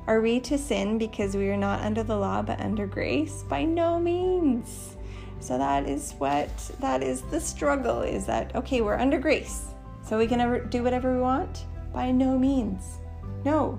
Are 0.07 0.19
we 0.19 0.39
to 0.41 0.57
sin 0.57 0.97
because 0.97 1.35
we 1.35 1.49
are 1.49 1.57
not 1.57 1.81
under 1.81 2.03
the 2.03 2.17
law 2.17 2.41
but 2.41 2.59
under 2.59 2.87
grace? 2.87 3.43
By 3.43 3.63
no 3.63 3.99
means. 3.99 4.97
So 5.43 5.57
that 5.57 5.89
is 5.89 6.13
what 6.19 6.49
that 6.79 7.03
is 7.03 7.21
the 7.23 7.39
struggle 7.39 8.01
is 8.01 8.25
that 8.27 8.55
okay, 8.55 8.79
we're 8.79 8.97
under 8.97 9.19
grace. 9.19 9.65
So 10.05 10.17
we 10.17 10.25
can 10.25 10.39
ever 10.39 10.59
do 10.59 10.83
whatever 10.83 11.13
we 11.13 11.21
want? 11.21 11.65
By 11.93 12.11
no 12.11 12.37
means. 12.39 12.99
No. 13.43 13.77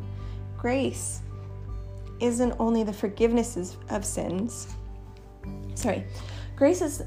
Grace 0.58 1.22
isn't 2.20 2.54
only 2.58 2.82
the 2.82 2.92
forgiveness 2.92 3.76
of 3.88 4.04
sins. 4.04 4.74
Sorry. 5.74 6.04
Grace 6.54 6.82
is 6.82 7.02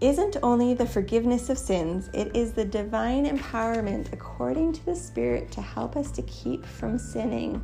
isn't 0.00 0.38
only 0.42 0.72
the 0.72 0.86
forgiveness 0.86 1.50
of 1.50 1.58
sins, 1.58 2.08
it 2.14 2.34
is 2.34 2.54
the 2.54 2.64
divine 2.64 3.26
empowerment 3.26 4.10
according 4.14 4.72
to 4.72 4.86
the 4.86 4.96
Spirit 4.96 5.50
to 5.52 5.60
help 5.60 5.94
us 5.94 6.10
to 6.12 6.22
keep 6.22 6.64
from 6.64 6.98
sinning. 6.98 7.62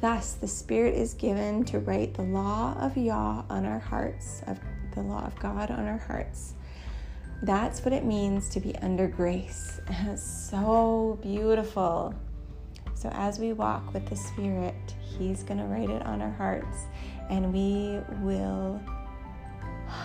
Thus, 0.00 0.34
the 0.34 0.46
Spirit 0.46 0.94
is 0.94 1.14
given 1.14 1.64
to 1.64 1.80
write 1.80 2.14
the 2.14 2.22
law 2.22 2.76
of 2.78 2.96
Yah 2.96 3.42
on 3.50 3.66
our 3.66 3.80
hearts, 3.80 4.42
of 4.46 4.60
the 4.92 5.02
law 5.02 5.24
of 5.24 5.38
God 5.38 5.70
on 5.70 5.86
our 5.86 5.98
hearts. 5.98 6.54
That's 7.42 7.84
what 7.84 7.92
it 7.92 8.04
means 8.04 8.48
to 8.50 8.60
be 8.60 8.76
under 8.76 9.08
grace. 9.08 9.80
It's 10.06 10.22
so 10.22 11.18
beautiful. 11.22 12.14
So, 12.94 13.08
as 13.12 13.38
we 13.38 13.52
walk 13.52 13.92
with 13.92 14.08
the 14.08 14.16
Spirit, 14.16 14.74
He's 15.18 15.42
going 15.42 15.58
to 15.58 15.64
write 15.64 15.90
it 15.90 16.02
on 16.02 16.22
our 16.22 16.30
hearts, 16.30 16.86
and 17.30 17.52
we 17.52 18.00
will. 18.24 18.80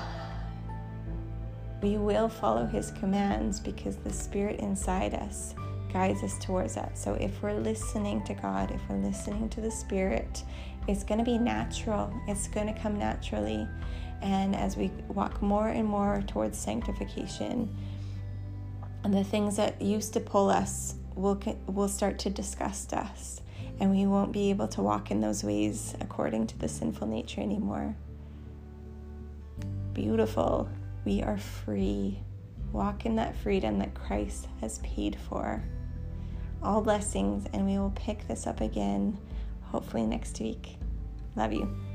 We 1.80 1.98
will 1.98 2.28
follow 2.28 2.66
his 2.66 2.90
commands 2.90 3.60
because 3.60 3.98
the 3.98 4.12
spirit 4.12 4.60
inside 4.60 5.14
us 5.14 5.54
guides 5.94 6.24
us 6.24 6.38
towards 6.40 6.76
that. 6.76 6.98
So 6.98 7.14
if 7.14 7.42
we're 7.42 7.54
listening 7.54 8.24
to 8.24 8.34
God, 8.34 8.72
if 8.72 8.82
we're 8.90 8.98
listening 8.98 9.50
to 9.50 9.62
the 9.62 9.72
spirit, 9.72 10.44
it's 10.88 11.04
going 11.04 11.20
to 11.20 11.24
be 11.24 11.38
natural. 11.38 12.14
It's 12.28 12.48
going 12.48 12.74
to 12.74 12.80
come 12.80 12.98
naturally. 12.98 13.68
And 14.22 14.56
as 14.56 14.76
we 14.76 14.92
walk 15.10 15.42
more 15.42 15.68
and 15.68 15.88
more 15.88 16.24
towards 16.28 16.58
sanctification, 16.58 17.76
and 19.04 19.14
the 19.14 19.24
things 19.24 19.56
that 19.58 19.82
used 19.82 20.14
to 20.14 20.20
pull 20.20 20.50
us 20.50 20.96
will 21.16 21.42
will 21.68 21.88
start 21.88 22.20
to 22.20 22.30
disgust 22.30 22.94
us, 22.94 23.42
and 23.80 23.92
we 23.92 24.06
won't 24.06 24.32
be 24.32 24.50
able 24.50 24.68
to 24.70 24.82
walk 24.82 25.12
in 25.12 25.22
those 25.22 25.44
ways 25.44 25.96
according 26.02 26.48
to 26.48 26.58
the 26.58 26.68
sinful 26.68 27.08
nature 27.08 27.42
anymore. 27.42 27.96
Beautiful. 29.94 30.70
We 31.06 31.24
are 31.24 31.38
free. 31.38 32.20
Walk 32.72 33.06
in 33.06 33.16
that 33.16 33.36
freedom 33.36 33.80
that 33.80 33.94
Christ 33.94 34.48
has 34.62 34.80
paid 34.80 35.16
for. 35.30 35.64
All 36.62 36.82
blessings, 36.82 37.48
and 37.54 37.66
we 37.66 37.78
will 37.78 37.94
pick 37.96 38.28
this 38.28 38.46
up 38.46 38.62
again 38.62 39.18
hopefully 39.72 40.06
next 40.06 40.40
week. 40.40 40.78
Love 41.36 41.54
you. 41.54 41.87